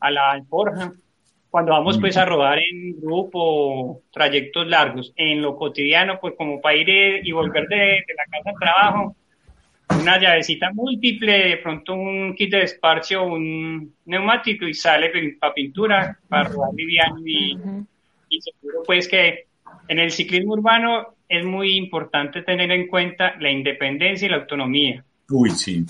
[0.00, 0.92] a la alforja
[1.56, 6.76] cuando vamos pues a rodar en grupo, trayectos largos, en lo cotidiano, pues como para
[6.76, 9.16] ir y volver de, la casa al trabajo,
[9.98, 16.18] una llavecita múltiple, de pronto un kit de desparcio, un neumático y sale para pintura,
[16.28, 17.56] para rodar liviano y,
[18.28, 19.46] y seguro pues que
[19.88, 25.02] en el ciclismo urbano es muy importante tener en cuenta la independencia y la autonomía.
[25.30, 25.86] Uy, sí.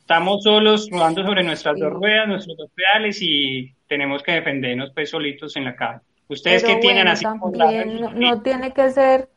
[0.00, 5.10] Estamos solos rodando sobre nuestras dos ruedas, nuestros dos pedales y tenemos que defendernos pues
[5.10, 6.00] solitos en la calle.
[6.26, 9.28] Ustedes que tienen así también no, no tiene que ser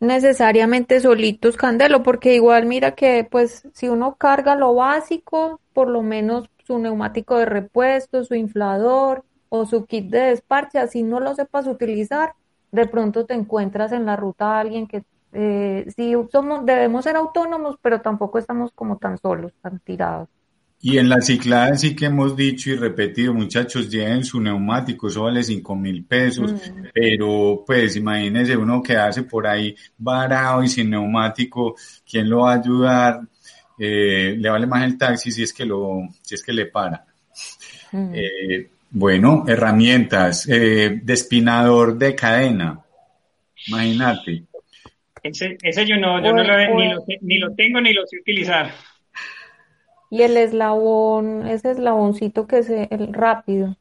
[0.00, 6.02] necesariamente solitos Candelo, porque igual mira que pues si uno carga lo básico, por lo
[6.02, 11.36] menos su neumático de repuesto, su inflador o su kit de desparche, así no lo
[11.36, 12.32] sepas utilizar,
[12.72, 17.14] de pronto te encuentras en la ruta a alguien que eh, sí somos, debemos ser
[17.14, 20.28] autónomos, pero tampoco estamos como tan solos, tan tirados.
[20.82, 25.24] Y en la ciclada sí que hemos dicho y repetido, muchachos, lleven su neumático, eso
[25.24, 26.84] vale cinco mil pesos, mm.
[26.94, 31.76] pero pues imagínense uno que hace por ahí varado y sin neumático,
[32.08, 33.20] ¿quién lo va a ayudar?
[33.78, 37.04] Eh, le vale más el taxi si es que lo, si es que le para.
[37.92, 38.12] Mm.
[38.14, 42.80] Eh, bueno, herramientas, eh, despinador de cadena,
[43.66, 44.44] imagínate.
[45.22, 48.16] Ese, ese yo no, yo no lo, ni, lo, ni lo tengo ni lo sé
[48.18, 48.72] utilizar.
[50.10, 53.76] Y el eslabón, ese eslaboncito que es el rápido.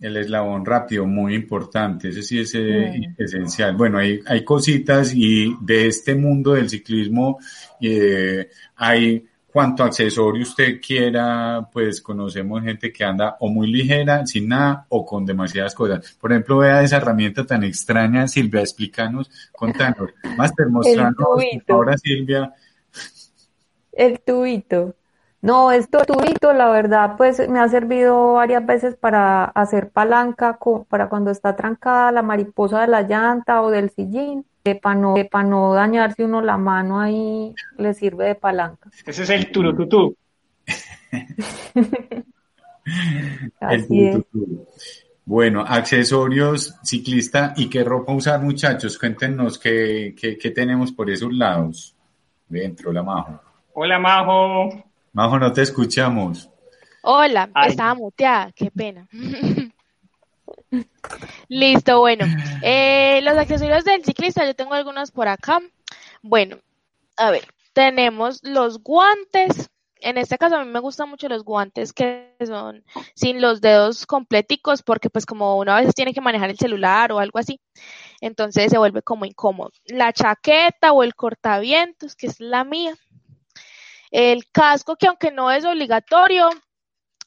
[0.00, 3.76] el eslabón rápido, muy importante, ese sí es eh, esencial.
[3.76, 7.38] Bueno, hay, hay cositas y de este mundo del ciclismo
[7.80, 14.48] eh, hay cuanto accesorio usted quiera, pues conocemos gente que anda o muy ligera, sin
[14.48, 16.16] nada, o con demasiadas cosas.
[16.20, 20.10] Por ejemplo, vea esa herramienta tan extraña, Silvia, explícanos, contanos.
[20.36, 22.52] Master, mostrando ahora, Silvia.
[23.92, 24.96] El tubito.
[25.44, 31.10] No, esto tubito, la verdad, pues me ha servido varias veces para hacer palanca, para
[31.10, 34.46] cuando está trancada la mariposa de la llanta o del sillín,
[34.80, 38.88] para no, no dañarse uno la mano ahí, le sirve de palanca.
[39.04, 40.16] Ese es el turututú.
[43.60, 44.26] el
[45.26, 48.98] Bueno, accesorios, ciclista y qué ropa usar, muchachos.
[48.98, 51.94] Cuéntenos qué, qué, tenemos por esos lados.
[52.48, 53.42] Dentro, la Majo.
[53.74, 54.93] Hola, Majo.
[55.14, 56.50] Majo, no te escuchamos.
[57.04, 59.08] Hola, estaba muteada, qué pena.
[61.48, 62.26] Listo, bueno.
[62.62, 65.60] Eh, los accesorios del ciclista, yo tengo algunos por acá.
[66.20, 66.58] Bueno,
[67.16, 69.70] a ver, tenemos los guantes.
[70.00, 72.84] En este caso a mí me gustan mucho los guantes que son
[73.14, 77.12] sin los dedos completicos porque pues como uno a veces tiene que manejar el celular
[77.12, 77.60] o algo así,
[78.20, 79.70] entonces se vuelve como incómodo.
[79.86, 82.94] La chaqueta o el cortavientos, que es la mía,
[84.14, 86.48] el casco, que aunque no es obligatorio,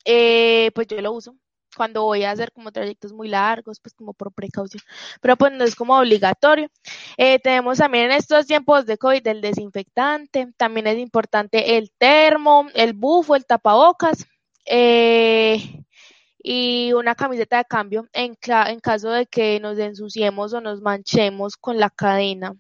[0.06, 1.36] eh, pues yo lo uso
[1.76, 4.82] cuando voy a hacer como trayectos muy largos, pues como por precaución,
[5.22, 6.70] pero pues no es como obligatorio.
[7.18, 12.68] Eh, tenemos también en estos tiempos de COVID el desinfectante, también es importante el termo,
[12.74, 14.26] el bufo, el tapabocas
[14.66, 15.84] eh,
[16.42, 21.58] y una camiseta de cambio en, en caso de que nos ensuciemos o nos manchemos
[21.58, 22.56] con la cadena.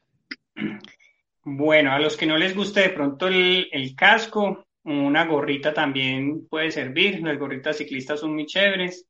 [1.49, 6.71] Bueno, a los que no les guste de pronto el, casco, una gorrita también puede
[6.71, 7.21] servir.
[7.23, 9.07] Las gorritas ciclistas son muy chéveres.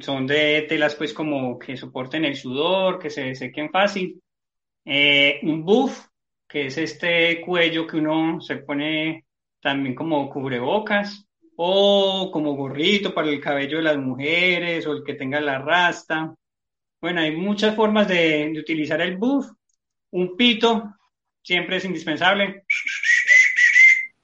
[0.00, 4.20] Son de telas pues como que soporten el sudor, que se sequen fácil.
[4.84, 6.08] Eh, un buff,
[6.48, 9.24] que es este cuello que uno se pone
[9.60, 11.24] también como cubrebocas
[11.54, 16.34] o como gorrito para el cabello de las mujeres o el que tenga la rasta.
[17.00, 19.46] Bueno, hay muchas formas de, de utilizar el buff.
[20.10, 20.94] Un pito,
[21.44, 22.64] siempre es indispensable.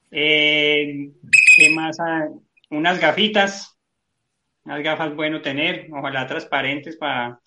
[0.09, 1.09] Eh,
[1.55, 1.97] ¿Qué más?
[1.99, 2.27] Ah,
[2.71, 3.77] unas gafitas,
[4.65, 7.39] unas gafas bueno tener, ojalá transparentes para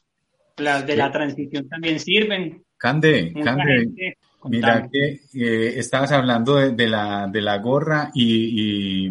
[0.56, 2.64] las de la transición también sirven.
[2.78, 9.08] Cande, Cande, mira que eh, estabas hablando de, la, de la gorra y,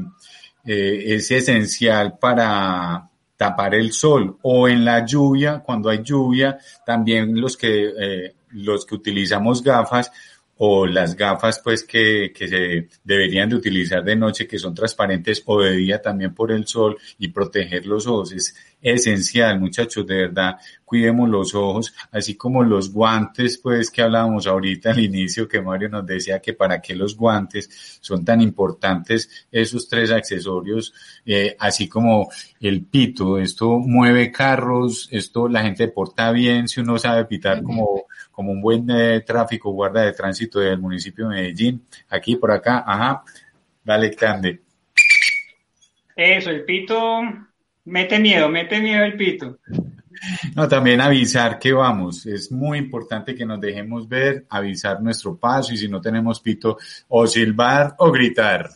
[0.66, 7.39] eh, es esencial para tapar el sol o en la lluvia, cuando hay lluvia, también
[7.39, 10.11] los que, los que utilizamos gafas,
[10.58, 15.41] o las gafas pues que, que, se deberían de utilizar de noche que son transparentes
[15.45, 18.32] o de día también por el sol y proteger los ojos
[18.84, 24.92] esencial muchachos de verdad cuidemos los ojos así como los guantes pues que hablábamos ahorita
[24.92, 29.88] al inicio que Mario nos decía que para qué los guantes son tan importantes esos
[29.88, 30.94] tres accesorios
[31.26, 32.30] eh, así como
[32.60, 38.06] el pito esto mueve carros esto la gente porta bien si uno sabe pitar como
[38.34, 41.86] como un buen eh, tráfico guarda de tránsito del municipio de Medellín.
[42.10, 43.24] Aquí, por acá, ajá.
[43.84, 44.62] Dale, Cande.
[46.16, 47.22] Eso, el pito
[47.86, 49.60] mete miedo, mete miedo el pito.
[50.56, 52.26] No, también avisar que vamos.
[52.26, 56.78] Es muy importante que nos dejemos ver, avisar nuestro paso y si no tenemos pito,
[57.10, 58.70] o silbar o gritar.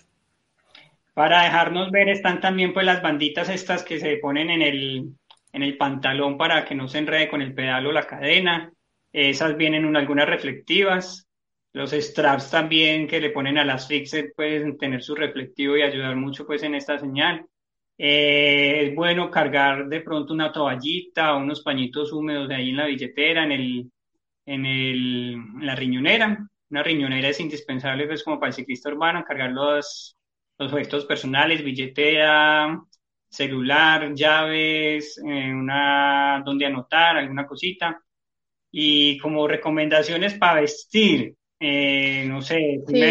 [1.13, 5.13] Para dejarnos ver están también pues las banditas estas que se ponen en el,
[5.51, 8.71] en el pantalón para que no se enrede con el pedal o la cadena.
[9.11, 11.27] Esas vienen algunas reflectivas.
[11.73, 16.15] Los straps también que le ponen a las fixed pueden tener su reflectivo y ayudar
[16.15, 17.45] mucho pues en esta señal.
[17.97, 22.77] Eh, es bueno cargar de pronto una toallita o unos pañitos húmedos de ahí en
[22.77, 23.91] la billetera, en el,
[24.45, 26.47] en el, en la riñonera.
[26.69, 30.17] Una riñonera es indispensable pues como para el ciclista urbano, cargar los,
[30.57, 32.79] los objetos personales, billetera,
[33.29, 38.01] celular, llaves, eh, una donde anotar, alguna cosita
[38.71, 43.01] y como recomendaciones para vestir, eh, no sé, sí.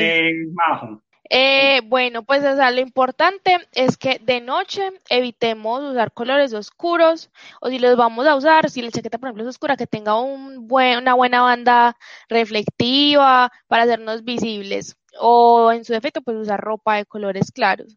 [0.53, 1.03] bajo.
[1.29, 7.31] Eh, bueno, pues o sea, lo importante es que de noche evitemos usar colores oscuros
[7.61, 10.15] o si los vamos a usar, si la chaqueta por ejemplo es oscura, que tenga
[10.21, 11.97] una buena banda
[12.29, 17.97] reflectiva para hacernos visibles o en su defecto pues usar ropa de colores claros.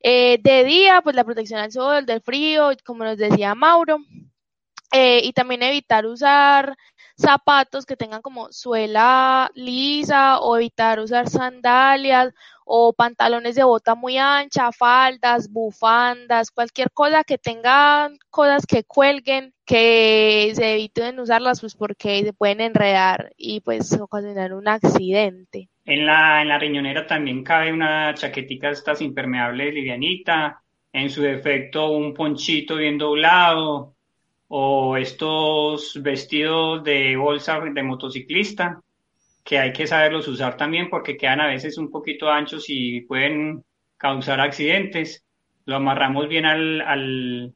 [0.00, 3.98] Eh, de día pues la protección al sol, del frío, como nos decía Mauro,
[4.92, 6.76] eh, y también evitar usar
[7.22, 14.18] zapatos que tengan como suela lisa o evitar usar sandalias o pantalones de bota muy
[14.18, 21.74] ancha, faldas, bufandas, cualquier cosa que tengan cosas que cuelguen, que se eviten usarlas pues
[21.74, 25.68] porque se pueden enredar y pues ocasionar un accidente.
[25.84, 30.62] En la, en la riñonera también cabe una chaquetica estas impermeable livianita,
[30.92, 33.94] en su defecto un ponchito bien doblado
[34.54, 38.82] o estos vestidos de bolsa de motociclista
[39.42, 43.64] que hay que saberlos usar también porque quedan a veces un poquito anchos y pueden
[43.96, 45.24] causar accidentes.
[45.64, 47.54] Lo amarramos bien al, al,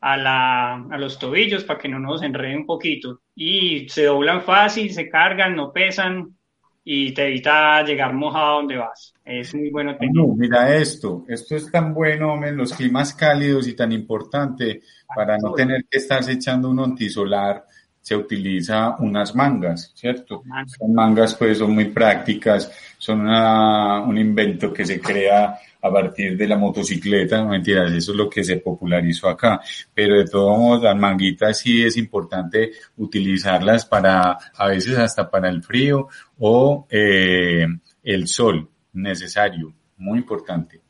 [0.00, 3.20] a, la, a los tobillos para que no nos enrede un poquito.
[3.34, 6.38] Y se doblan fácil, se cargan, no pesan
[6.84, 9.14] y te evita llegar mojado donde vas.
[9.24, 10.12] Es muy bueno tener.
[10.36, 14.82] mira esto, esto es tan bueno en los climas cálidos y tan importante
[15.14, 17.64] para no tener que estarse echando un antisolar
[18.02, 20.42] se utiliza unas mangas, ¿cierto?
[20.44, 26.48] Las mangas pues son muy prácticas, son un invento que se crea a partir de
[26.48, 29.60] la motocicleta, no mentiras, eso es lo que se popularizó acá,
[29.94, 35.48] pero de todos modos las manguitas sí es importante utilizarlas para, a veces hasta para
[35.48, 37.66] el frío o eh,
[38.02, 40.80] el sol necesario, muy importante.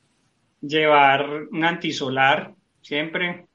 [0.62, 3.46] Llevar un antisolar siempre,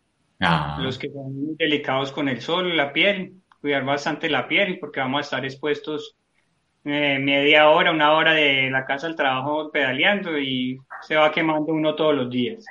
[0.41, 0.79] ah.
[0.79, 4.99] los que son muy delicados con el sol, la piel, cuidar bastante la piel porque
[4.99, 6.15] vamos a estar expuestos
[6.85, 11.73] eh, media hora, una hora de la casa al trabajo pedaleando y se va quemando
[11.73, 12.65] uno todos los días.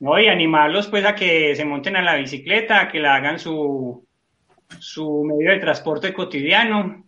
[0.00, 0.18] ¿no?
[0.20, 4.06] Y animarlos pues a que se monten a la bicicleta, a que la hagan su,
[4.78, 7.04] su medio de transporte cotidiano.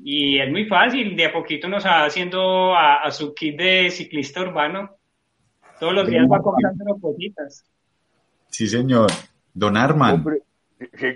[0.00, 4.42] Y es muy fácil, de a poquito nos va haciendo a, su kit de ciclista
[4.42, 4.96] urbano.
[5.78, 7.64] Todos los días va comprando cositas.
[8.48, 9.10] Sí, señor.
[9.54, 10.24] Don Arman.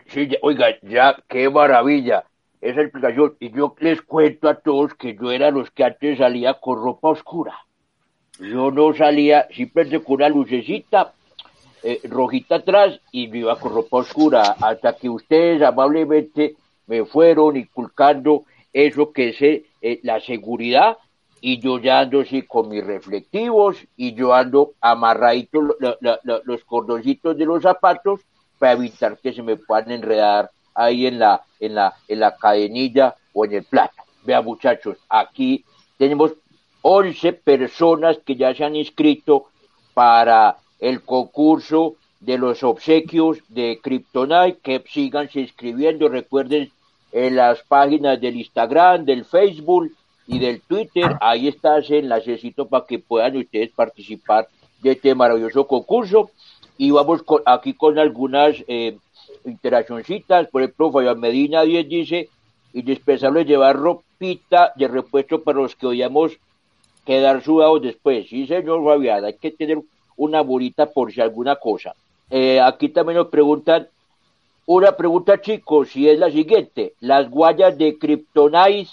[0.08, 2.24] Sí, oiga, ya, qué maravilla
[2.60, 3.36] esa explicación.
[3.40, 7.08] Y yo les cuento a todos que yo era los que antes salía con ropa
[7.08, 7.56] oscura.
[8.38, 11.12] Yo no salía simplemente con una lucecita
[11.82, 16.56] eh, rojita atrás y me iba con ropa oscura hasta que ustedes amablemente
[16.86, 20.96] me fueron inculcando eso que es eh, la seguridad
[21.40, 27.44] y yo ya ando así con mis reflectivos y yo ando amarradito los cordoncitos de
[27.44, 28.20] los zapatos
[28.62, 33.16] para evitar que se me puedan enredar ahí en la, en la, en la cadenilla
[33.32, 34.04] o en el plato.
[34.22, 35.64] Vean muchachos, aquí
[35.98, 36.34] tenemos
[36.82, 39.46] 11 personas que ya se han inscrito
[39.94, 46.70] para el concurso de los obsequios de Kryptonite, que sigan se inscribiendo, recuerden
[47.10, 49.90] en las páginas del Instagram, del Facebook
[50.28, 54.46] y del Twitter, ahí está ese enlacecito para que puedan ustedes participar
[54.80, 56.30] de este maravilloso concurso
[56.82, 58.98] y vamos aquí con algunas eh,
[59.44, 60.48] interaccioncitas.
[60.48, 62.28] Por ejemplo, Fabián Medina 10 dice,
[62.72, 66.32] indispensable llevar ropita de repuesto para los que oíamos
[67.06, 68.28] quedar sudados después.
[68.28, 69.78] Sí, señor Fabián, hay que tener
[70.16, 71.94] una bolita por si alguna cosa.
[72.28, 73.86] Eh, aquí también nos preguntan,
[74.66, 78.90] una pregunta chicos, si es la siguiente, ¿las guayas de Kryptonite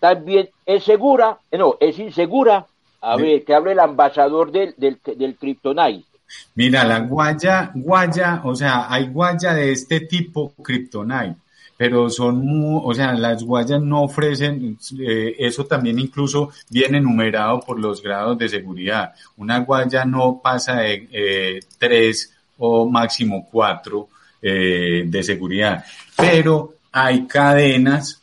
[0.00, 1.38] también es segura?
[1.50, 2.66] Eh, no, es insegura.
[3.02, 6.15] A ver, que hable el ambasador del, del, del Kryptonite.
[6.54, 11.36] Mira, la guaya, guaya, o sea, hay guaya de este tipo Kryptonite,
[11.76, 17.60] pero son muy, o sea, las guayas no ofrecen, eh, eso también incluso viene numerado
[17.60, 19.12] por los grados de seguridad.
[19.36, 24.08] Una guaya no pasa de eh, tres o máximo cuatro
[24.40, 25.84] eh, de seguridad,
[26.16, 28.22] pero hay cadenas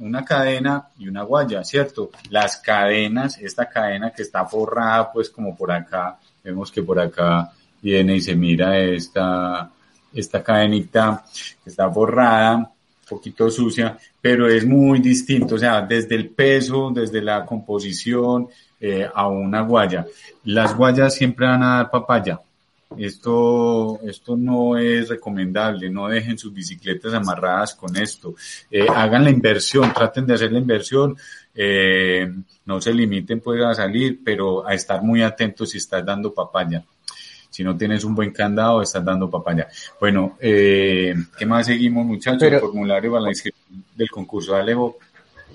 [0.00, 2.10] una cadena y una guaya, ¿cierto?
[2.30, 7.50] Las cadenas, esta cadena que está forrada pues como por acá, Vemos que por acá
[7.82, 9.70] viene y se mira esta,
[10.12, 11.24] esta cadenita
[11.62, 12.66] que está borrada, un
[13.08, 18.48] poquito sucia, pero es muy distinto, o sea, desde el peso, desde la composición
[18.80, 20.06] eh, a una guaya.
[20.44, 22.40] Las guayas siempre van a dar papaya.
[22.96, 28.34] Esto, esto no es recomendable, no dejen sus bicicletas amarradas con esto.
[28.70, 31.16] Eh, hagan la inversión, traten de hacer la inversión,
[31.54, 32.28] eh,
[32.66, 36.82] no se limiten pues a salir, pero a estar muy atentos si estás dando papaya.
[37.48, 39.68] Si no tienes un buen candado, estás dando papaya.
[39.98, 42.42] Bueno, eh, ¿qué más seguimos muchachos?
[42.42, 44.52] el formulario para la inscripción del concurso.
[44.52, 44.76] Dale,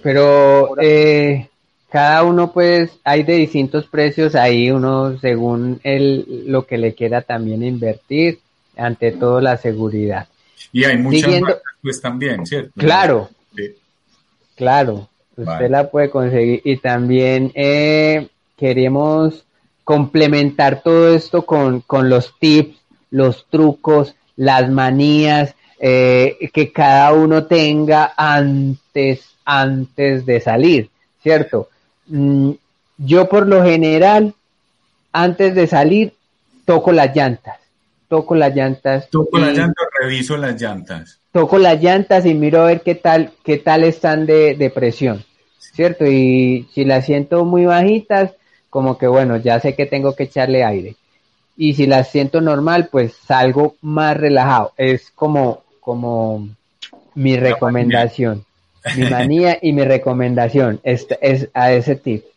[0.01, 1.49] Pero eh,
[1.95, 7.21] cada uno pues hay de distintos precios ahí, uno según el, lo que le quiera
[7.21, 8.39] también invertir,
[8.75, 10.27] ante todo la seguridad.
[10.73, 11.41] Y hay muchas
[11.81, 12.73] pues también, ¿cierto?
[12.75, 13.29] Claro,
[14.57, 15.07] claro.
[15.37, 16.59] Usted la puede conseguir.
[16.65, 18.27] Y también eh,
[18.57, 19.45] queremos
[19.85, 22.77] complementar todo esto con, con los tips,
[23.09, 30.89] los trucos, las manías eh, que cada uno tenga antes, antes de salir,
[31.23, 31.69] ¿cierto?
[32.07, 32.51] Mm,
[32.97, 34.33] yo por lo general,
[35.11, 36.13] antes de salir,
[36.65, 37.57] toco las llantas,
[38.07, 39.09] toco las llantas.
[39.09, 41.19] Toco las llantas, reviso las llantas.
[41.31, 45.23] Toco las llantas y miro a ver qué tal, qué tal están de, de presión,
[45.59, 46.05] ¿cierto?
[46.05, 48.31] Y si las siento muy bajitas,
[48.69, 50.95] como que bueno, ya sé que tengo que echarle aire.
[51.57, 54.73] Y si las siento normal, pues salgo más relajado.
[54.77, 56.49] Es como, como
[57.13, 58.45] mi recomendación,
[58.95, 62.27] mi manía y mi recomendación es, es a ese tipo.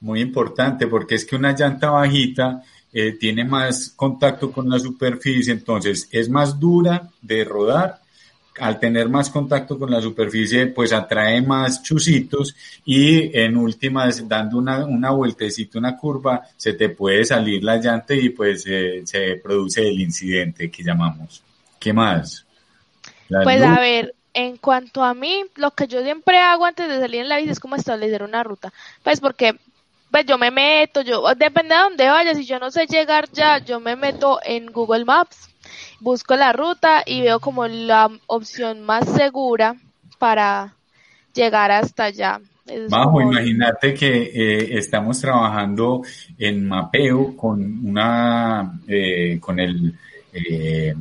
[0.00, 5.52] Muy importante porque es que una llanta bajita eh, tiene más contacto con la superficie,
[5.52, 8.00] entonces es más dura de rodar.
[8.58, 14.56] Al tener más contacto con la superficie, pues atrae más chusitos y en últimas, dando
[14.56, 19.36] una, una vueltecita, una curva, se te puede salir la llanta y pues eh, se
[19.44, 21.42] produce el incidente que llamamos.
[21.78, 22.46] ¿Qué más?
[23.28, 27.22] pues a ver, en cuanto a mí, lo que yo siempre hago antes de salir
[27.22, 28.70] en la bici es como establecer una ruta.
[29.02, 29.56] Pues porque
[30.10, 33.58] pues yo me meto, yo depende de dónde vaya, si yo no sé llegar ya,
[33.64, 35.48] yo me meto en Google Maps,
[36.00, 39.76] busco la ruta y veo como la opción más segura
[40.18, 40.74] para
[41.32, 42.38] llegar hasta allá.
[42.90, 46.02] Bajo, imagínate que eh, estamos trabajando
[46.36, 49.94] en mapeo con una, eh, con el,
[50.34, 50.94] eh,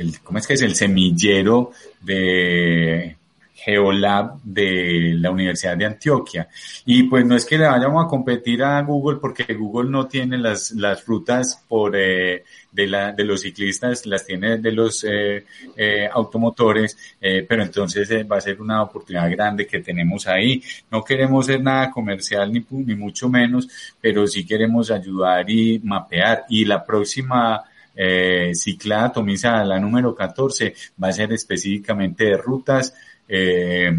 [0.00, 0.62] el, ¿cómo es que es?
[0.62, 3.16] El semillero de
[3.62, 6.48] Geolab de la Universidad de Antioquia.
[6.86, 10.38] Y pues no es que le vayamos a competir a Google porque Google no tiene
[10.38, 15.44] las, las rutas por, eh, de, la, de los ciclistas, las tiene de los eh,
[15.76, 20.62] eh, automotores, pero entonces va a ser una oportunidad grande que tenemos ahí.
[20.90, 23.68] No queremos ser nada comercial ni, ni mucho menos,
[24.00, 26.44] pero sí queremos ayudar y mapear.
[26.48, 27.64] Y la próxima
[27.94, 32.94] eh, ciclada atomizada, la número 14, va a ser específicamente de rutas,
[33.28, 33.92] eh,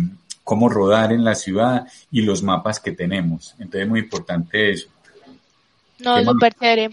[0.44, 3.56] cómo rodar en la ciudad y los mapas que tenemos.
[3.60, 4.88] Entonces es muy importante eso.
[6.00, 6.90] No, súper chévere.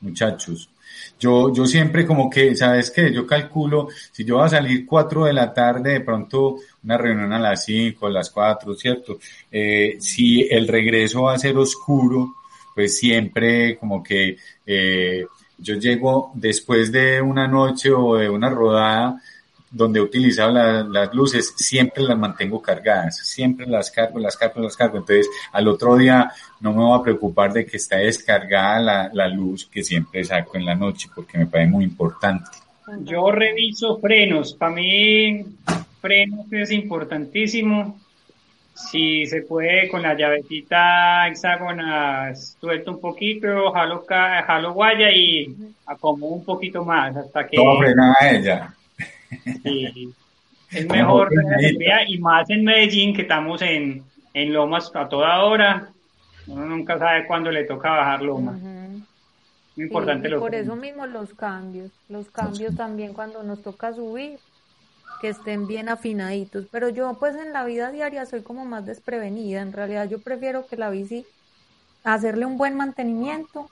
[0.00, 0.68] Muchachos.
[1.18, 3.12] Yo, yo siempre como que, ¿sabes qué?
[3.12, 7.32] Yo calculo, si yo voy a salir 4 de la tarde, de pronto una reunión
[7.32, 9.18] a las 5, a las 4, ¿cierto?
[9.50, 12.34] Eh, si el regreso va a ser oscuro,
[12.74, 14.36] pues siempre como que
[14.66, 15.24] eh,
[15.58, 19.20] yo llego después de una noche o de una rodada
[19.70, 24.76] donde he utilizado las luces, siempre las mantengo cargadas, siempre las cargo, las cargo, las
[24.76, 24.98] cargo.
[24.98, 26.30] Entonces, al otro día
[26.60, 30.56] no me voy a preocupar de que está descargada la, la luz que siempre saco
[30.56, 32.50] en la noche, porque me parece muy importante.
[33.02, 34.54] Yo reviso frenos.
[34.54, 35.44] Para mí,
[36.00, 37.98] frenos es importantísimo
[38.76, 45.56] si se puede con la llavetita hexágona, suelto un poquito, jalo, jalo guaya y
[45.86, 47.56] acomodo un poquito más hasta que...
[47.56, 48.74] No frena ella.
[49.62, 50.12] Sí,
[50.70, 51.30] es mejor
[52.06, 54.04] y más en Medellín que estamos en,
[54.34, 55.88] en lomas a toda hora.
[56.46, 58.56] Uno nunca sabe cuándo le toca bajar lomas.
[58.60, 64.38] Muy importante Por eso mismo los cambios, los cambios también cuando nos toca subir
[65.20, 66.66] que estén bien afinaditos.
[66.70, 69.62] Pero yo pues en la vida diaria soy como más desprevenida.
[69.62, 71.26] En realidad yo prefiero que la bici
[72.04, 73.68] hacerle un buen mantenimiento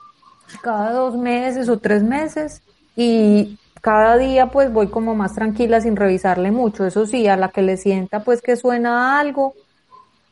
[0.61, 2.61] cada dos meses o tres meses
[2.95, 6.85] y cada día pues voy como más tranquila sin revisarle mucho.
[6.85, 9.53] Eso sí, a la que le sienta pues que suena algo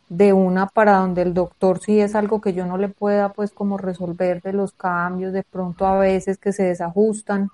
[0.09, 3.51] de una para donde el doctor si es algo que yo no le pueda pues
[3.51, 7.49] como resolver de los cambios, de pronto a veces que se desajustan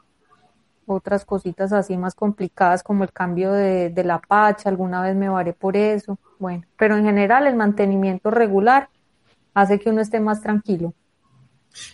[0.93, 5.29] otras cositas así más complicadas como el cambio de, de la pacha, alguna vez me
[5.29, 8.89] varé por eso, bueno, pero en general el mantenimiento regular
[9.53, 10.93] hace que uno esté más tranquilo.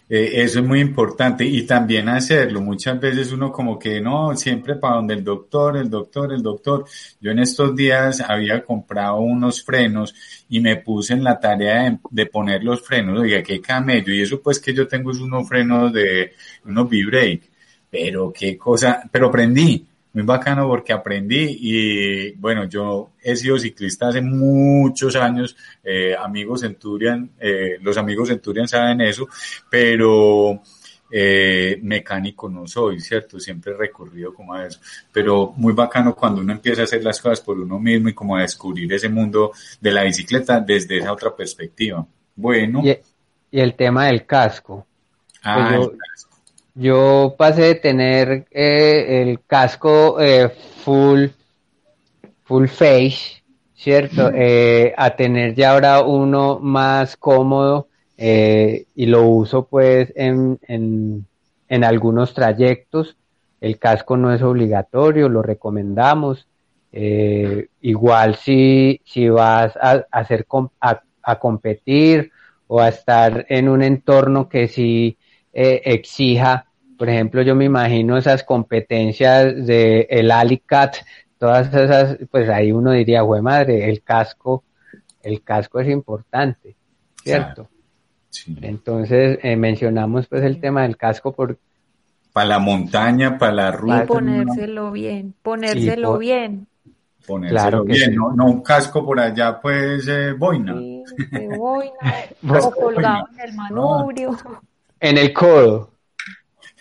[0.10, 2.62] Eh, eso es muy importante y también hacerlo.
[2.62, 6.86] Muchas veces uno como que no, siempre para donde el doctor, el doctor, el doctor.
[7.20, 10.14] Yo en estos días había comprado unos frenos
[10.50, 13.20] y me puse en la tarea de, poner los frenos.
[13.20, 14.14] Oiga, qué camello.
[14.14, 16.34] Y eso pues que yo tengo es unos frenos de
[16.66, 17.55] unos V-Brake
[17.90, 19.86] pero qué cosa, pero aprendí,
[20.16, 26.62] muy bacano porque aprendí y bueno, yo he sido ciclista hace muchos años, eh, amigos
[26.62, 29.28] Centurion, eh, los amigos Centurion saben eso,
[29.70, 30.62] pero
[31.12, 33.40] eh, mecánico no soy, ¿cierto?
[33.42, 34.80] Siempre he recurrido como a eso,
[35.12, 38.38] pero muy bacano cuando uno empieza a hacer las cosas por uno mismo y como
[38.38, 39.52] a descubrir ese mundo
[39.82, 42.06] de la bicicleta desde esa otra perspectiva.
[42.36, 42.82] Bueno.
[42.84, 42.98] Y,
[43.52, 44.86] el tema del casco.
[45.44, 45.94] Ah, pues yo
[47.38, 50.50] pasé de tener eh, el casco eh,
[50.84, 51.28] full,
[52.44, 53.44] full face,
[53.74, 54.32] ¿cierto?
[54.34, 57.88] Eh, a tener ya ahora uno más cómodo
[58.18, 61.26] y lo uso pues en, en,
[61.68, 63.18] en algunos trayectos
[63.66, 66.48] el casco no es obligatorio, lo recomendamos.
[66.92, 70.46] Eh, igual si, si vas a, hacer
[70.80, 72.32] a, competir
[72.68, 75.18] o a estar en un entorno que sí
[75.58, 76.66] eh, exija,
[76.98, 80.98] por ejemplo, yo me imagino esas competencias de el Alicat,
[81.38, 84.66] todas esas, pues ahí uno diría, güey madre, el casco,
[85.24, 86.76] el casco es importante,
[87.24, 87.70] ¿cierto?
[88.62, 91.58] Entonces eh, mencionamos pues el tema del casco por
[92.34, 94.04] para la montaña, para la ruta.
[94.04, 96.68] Y ponérselo bien, ponérselo bien.
[97.26, 100.74] Ponérselo bien, no, un casco por allá, pues eh, boina.
[101.58, 101.94] boina,
[102.62, 104.38] o colgado en el manubrio.
[105.00, 105.92] En el codo.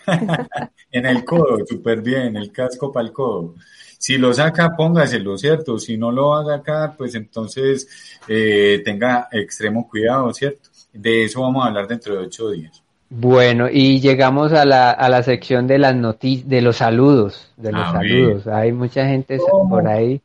[0.91, 3.55] en el codo, súper bien, el casco para el codo.
[3.97, 5.79] Si lo saca, póngaselo, ¿cierto?
[5.79, 10.69] Si no lo va a sacar, pues entonces eh, tenga extremo cuidado, ¿cierto?
[10.93, 12.83] De eso vamos a hablar dentro de ocho días.
[13.09, 17.71] Bueno, y llegamos a la, a la sección de las noticias, de los saludos, de
[17.71, 18.47] los saludos.
[18.47, 19.39] Hay mucha gente
[19.69, 20.21] por ahí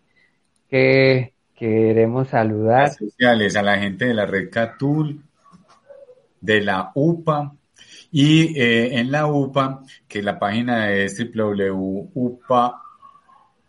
[0.69, 2.91] que queremos saludar.
[2.91, 5.23] sociales, a la gente de la red Catul,
[6.41, 7.53] de la UPA,
[8.13, 12.83] y eh, en la UPA, que la página es www.upa,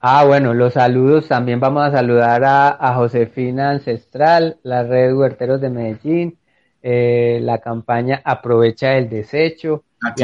[0.00, 1.28] Ah, bueno, los saludos.
[1.28, 6.36] También vamos a saludar a, Josefina Ancestral, la red de huerteros de Medellín,
[6.82, 9.84] eh, la campaña Aprovecha el Desecho.
[10.16, 10.22] y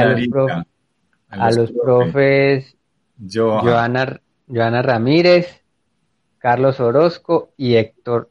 [1.31, 2.78] a los, profes
[3.19, 5.63] Joana, Joana Ramírez,
[6.39, 8.31] Carlos Orozco y Héctor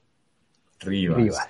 [0.80, 1.50] Rivas.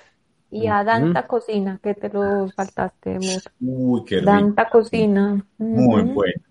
[0.50, 3.42] Y a Danta Cocina, que te lo faltaste, amor.
[3.60, 4.30] Uy, qué rico.
[4.30, 5.44] Danta Cocina.
[5.58, 6.42] Muy bueno.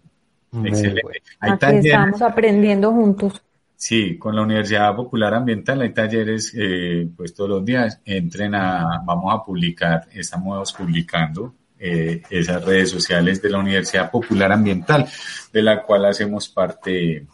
[0.64, 1.22] Excelente.
[1.40, 3.42] Aquí estamos aprendiendo juntos.
[3.76, 9.04] Sí, con la Universidad Popular Ambiental hay talleres, eh, pues todos los días entren a,
[9.06, 15.08] vamos a publicar, estamos publicando eh, esas redes sociales de la Universidad Popular Ambiental,
[15.52, 17.26] de la cual hacemos parte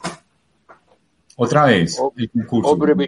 [1.36, 2.72] otra vez el concurso.
[2.72, 3.08] Hombre,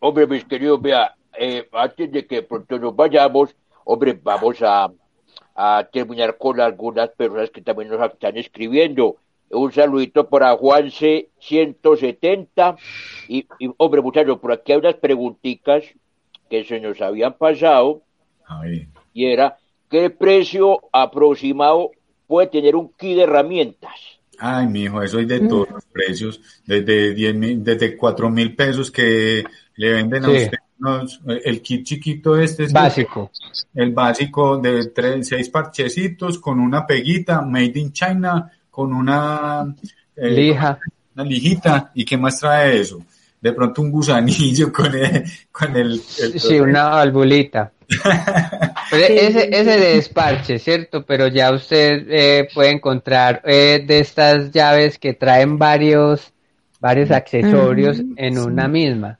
[0.00, 3.54] hombre mis queridos, vea, eh, antes de que pronto nos vayamos,
[3.84, 4.90] hombre, vamos a,
[5.90, 9.16] terminar con algunas personas que también nos están escribiendo.
[9.48, 12.76] Un saludito para Juanse 170
[13.28, 15.84] y, y hombre, muchachos, por aquí hay unas preguntitas
[16.50, 18.02] que se nos habían pasado
[19.12, 19.56] y era
[19.90, 21.90] ¿qué precio aproximado
[22.26, 23.94] puede tener un kit de herramientas?
[24.38, 28.54] Ay, mi hijo, eso hay de todos los precios, desde diez mil, desde cuatro mil
[28.54, 29.44] pesos que
[29.76, 30.58] le venden a usted
[31.44, 33.30] el kit chiquito este es básico.
[33.74, 39.74] El, básico de tres, seis parchecitos con una peguita made in China, con una
[40.14, 40.78] eh, lija.
[41.14, 41.92] Una lijita.
[41.94, 43.02] ¿Y qué más trae eso?
[43.40, 47.72] De pronto un gusanillo con el, con el, sí, una valvulita.
[48.92, 51.04] Ese, ese de desparche, ¿cierto?
[51.04, 56.32] Pero ya usted eh, puede encontrar eh, de estas llaves que traen varios,
[56.80, 59.18] varios accesorios en una misma.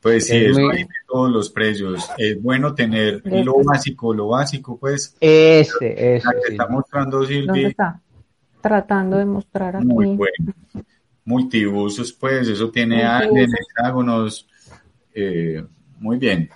[0.00, 2.08] Pues sí, eso hay de todos los precios.
[2.16, 5.16] Es bueno tener lo básico, lo básico, pues.
[5.20, 6.26] Ese, ese.
[6.26, 7.64] La que está mostrando Silvi.
[7.66, 8.00] está?
[8.60, 9.86] Tratando de mostrar aquí.
[9.86, 10.54] Muy bueno.
[11.24, 14.46] Multibusos, pues, eso tiene en hexágonos.
[15.14, 15.64] Eh,
[15.98, 16.50] muy bien.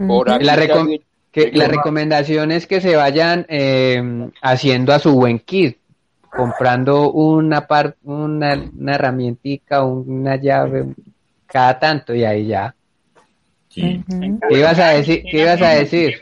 [0.00, 0.56] La,
[1.30, 5.78] que, la recomendación es que se vayan eh, haciendo a su buen kit
[6.30, 10.86] comprando una par, una, una herramientica, una llave,
[11.46, 12.74] cada tanto y ahí ya.
[13.68, 14.02] ¿Qué
[14.50, 15.24] ibas a decir?
[15.30, 16.20] ¿Qué ibas a decir?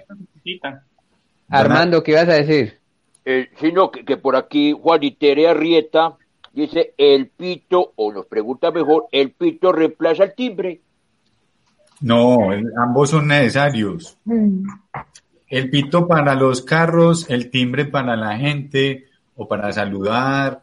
[1.48, 2.78] Armando, ¿qué ibas a decir?
[3.24, 6.16] Eh, sino que, por aquí Juanitere Arrieta
[6.52, 10.80] dice el pito, o nos pregunta mejor, ¿el pito reemplaza el timbre?
[12.00, 12.38] No,
[12.76, 14.16] ambos son necesarios.
[14.24, 14.68] Mm.
[15.48, 19.06] El pito para los carros, el timbre para la gente,
[19.36, 20.62] o para saludar,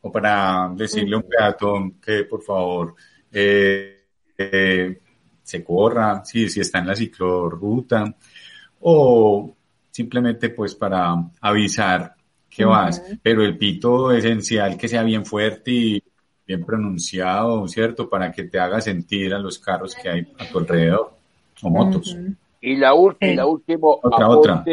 [0.00, 2.94] o para decirle a un peatón que por favor
[3.30, 4.02] eh,
[5.42, 8.14] se corra, si, si está en la ciclorruta,
[8.80, 9.54] o
[9.90, 12.14] simplemente pues para avisar
[12.48, 16.02] que vas, pero el pito esencial que sea bien fuerte y
[16.52, 18.08] bien pronunciado, ¿cierto?
[18.08, 21.12] Para que te haga sentir a los carros que hay a tu alrededor,
[21.62, 22.16] o motos.
[22.60, 24.64] Y la, última, la última otra,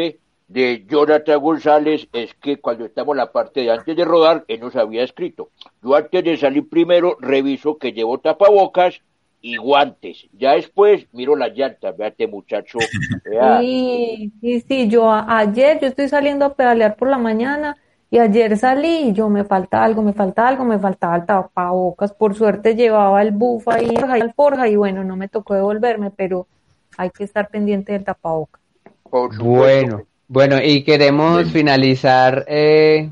[0.50, 4.60] de Jonathan González es que cuando estamos en la parte de antes de rodar, él
[4.60, 5.50] nos había escrito.
[5.82, 9.00] Yo antes de salir primero reviso que llevo tapabocas
[9.40, 10.26] y guantes.
[10.32, 12.78] Ya después miro las llantas, véate muchacho.
[13.60, 17.76] Sí, sí, sí, yo ayer, yo estoy saliendo a pedalear por la mañana
[18.12, 22.12] Y ayer salí y yo me falta algo, me falta algo, me faltaba el tapabocas.
[22.12, 26.48] Por suerte llevaba el bufa ahí, el forja y bueno, no me tocó devolverme, pero
[26.96, 28.60] hay que estar pendiente del tapabocas.
[29.38, 33.10] Bueno, bueno, y queremos finalizar eh,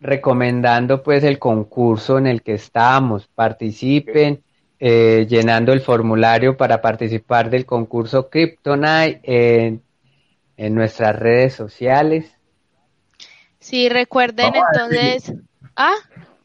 [0.00, 3.28] recomendando pues el concurso en el que estamos.
[3.28, 4.42] Participen
[4.80, 9.82] eh, llenando el formulario para participar del concurso Kryptonite en,
[10.56, 12.39] en nuestras redes sociales.
[13.60, 15.32] Sí, recuerden entonces.
[15.76, 15.94] ¿Ah?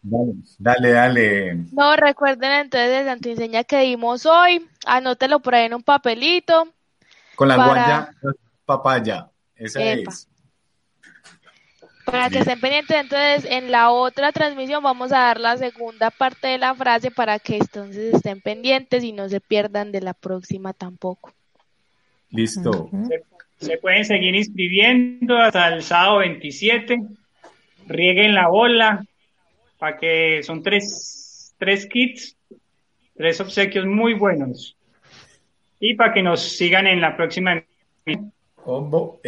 [0.03, 1.55] Dale, dale.
[1.71, 4.69] No, recuerden entonces la enseña que dimos hoy.
[4.85, 6.67] Anótelo por ahí en un papelito.
[7.35, 8.09] Con la guaya
[8.65, 9.29] papaya.
[9.55, 10.27] Esa es.
[12.05, 16.47] Para que estén pendientes, entonces en la otra transmisión vamos a dar la segunda parte
[16.47, 20.73] de la frase para que entonces estén pendientes y no se pierdan de la próxima
[20.73, 21.33] tampoco.
[22.30, 22.89] Listo.
[23.57, 27.02] Se pueden seguir inscribiendo hasta el sábado 27.
[27.88, 29.06] Rieguen la bola
[29.77, 32.38] para que son tres, tres kits,
[33.15, 34.76] tres obsequios muy buenos.
[35.80, 37.64] Y para que nos sigan en la próxima.
[38.56, 39.22] Combo,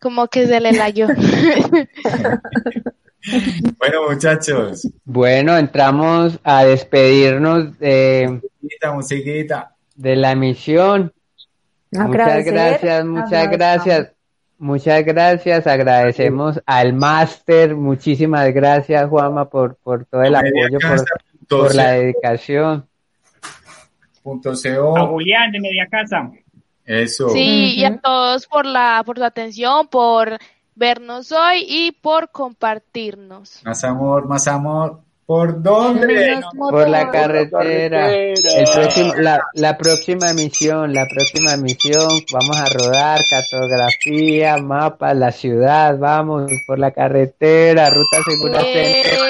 [0.00, 1.06] Como que se le layó.
[3.78, 4.88] bueno, muchachos.
[5.04, 8.40] Bueno, entramos a despedirnos de,
[8.94, 9.71] musiquita.
[9.94, 11.12] De la emisión.
[11.90, 14.12] Muchas gracias, muchas gracias.
[14.62, 20.78] Muchas gracias, agradecemos al máster, muchísimas gracias Juanma por, por todo el apoyo,
[21.48, 22.86] por, la dedicación.
[24.22, 26.30] Punto A Julián de Media Casa.
[26.84, 27.30] Eso.
[27.30, 30.38] Sí, y a todos por la, por su atención, por
[30.76, 33.62] vernos hoy y por compartirnos.
[33.64, 35.00] Más amor, más amor.
[35.32, 36.42] ¿Por dónde?
[36.58, 38.14] Por la carretera.
[38.14, 38.34] El
[38.74, 45.96] próximo, la, la próxima emisión, la próxima emisión, vamos a rodar cartografía, mapa, la ciudad,
[45.96, 49.24] vamos por la carretera, ruta segura centro.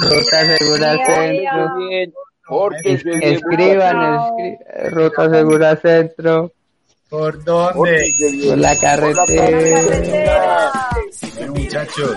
[0.00, 2.70] Ruta segura centro.
[3.20, 4.30] Escriban,
[4.92, 6.52] ruta segura centro.
[7.08, 8.14] ¿Por dónde?
[8.46, 10.70] Por la carretera.
[11.48, 12.16] muchachos.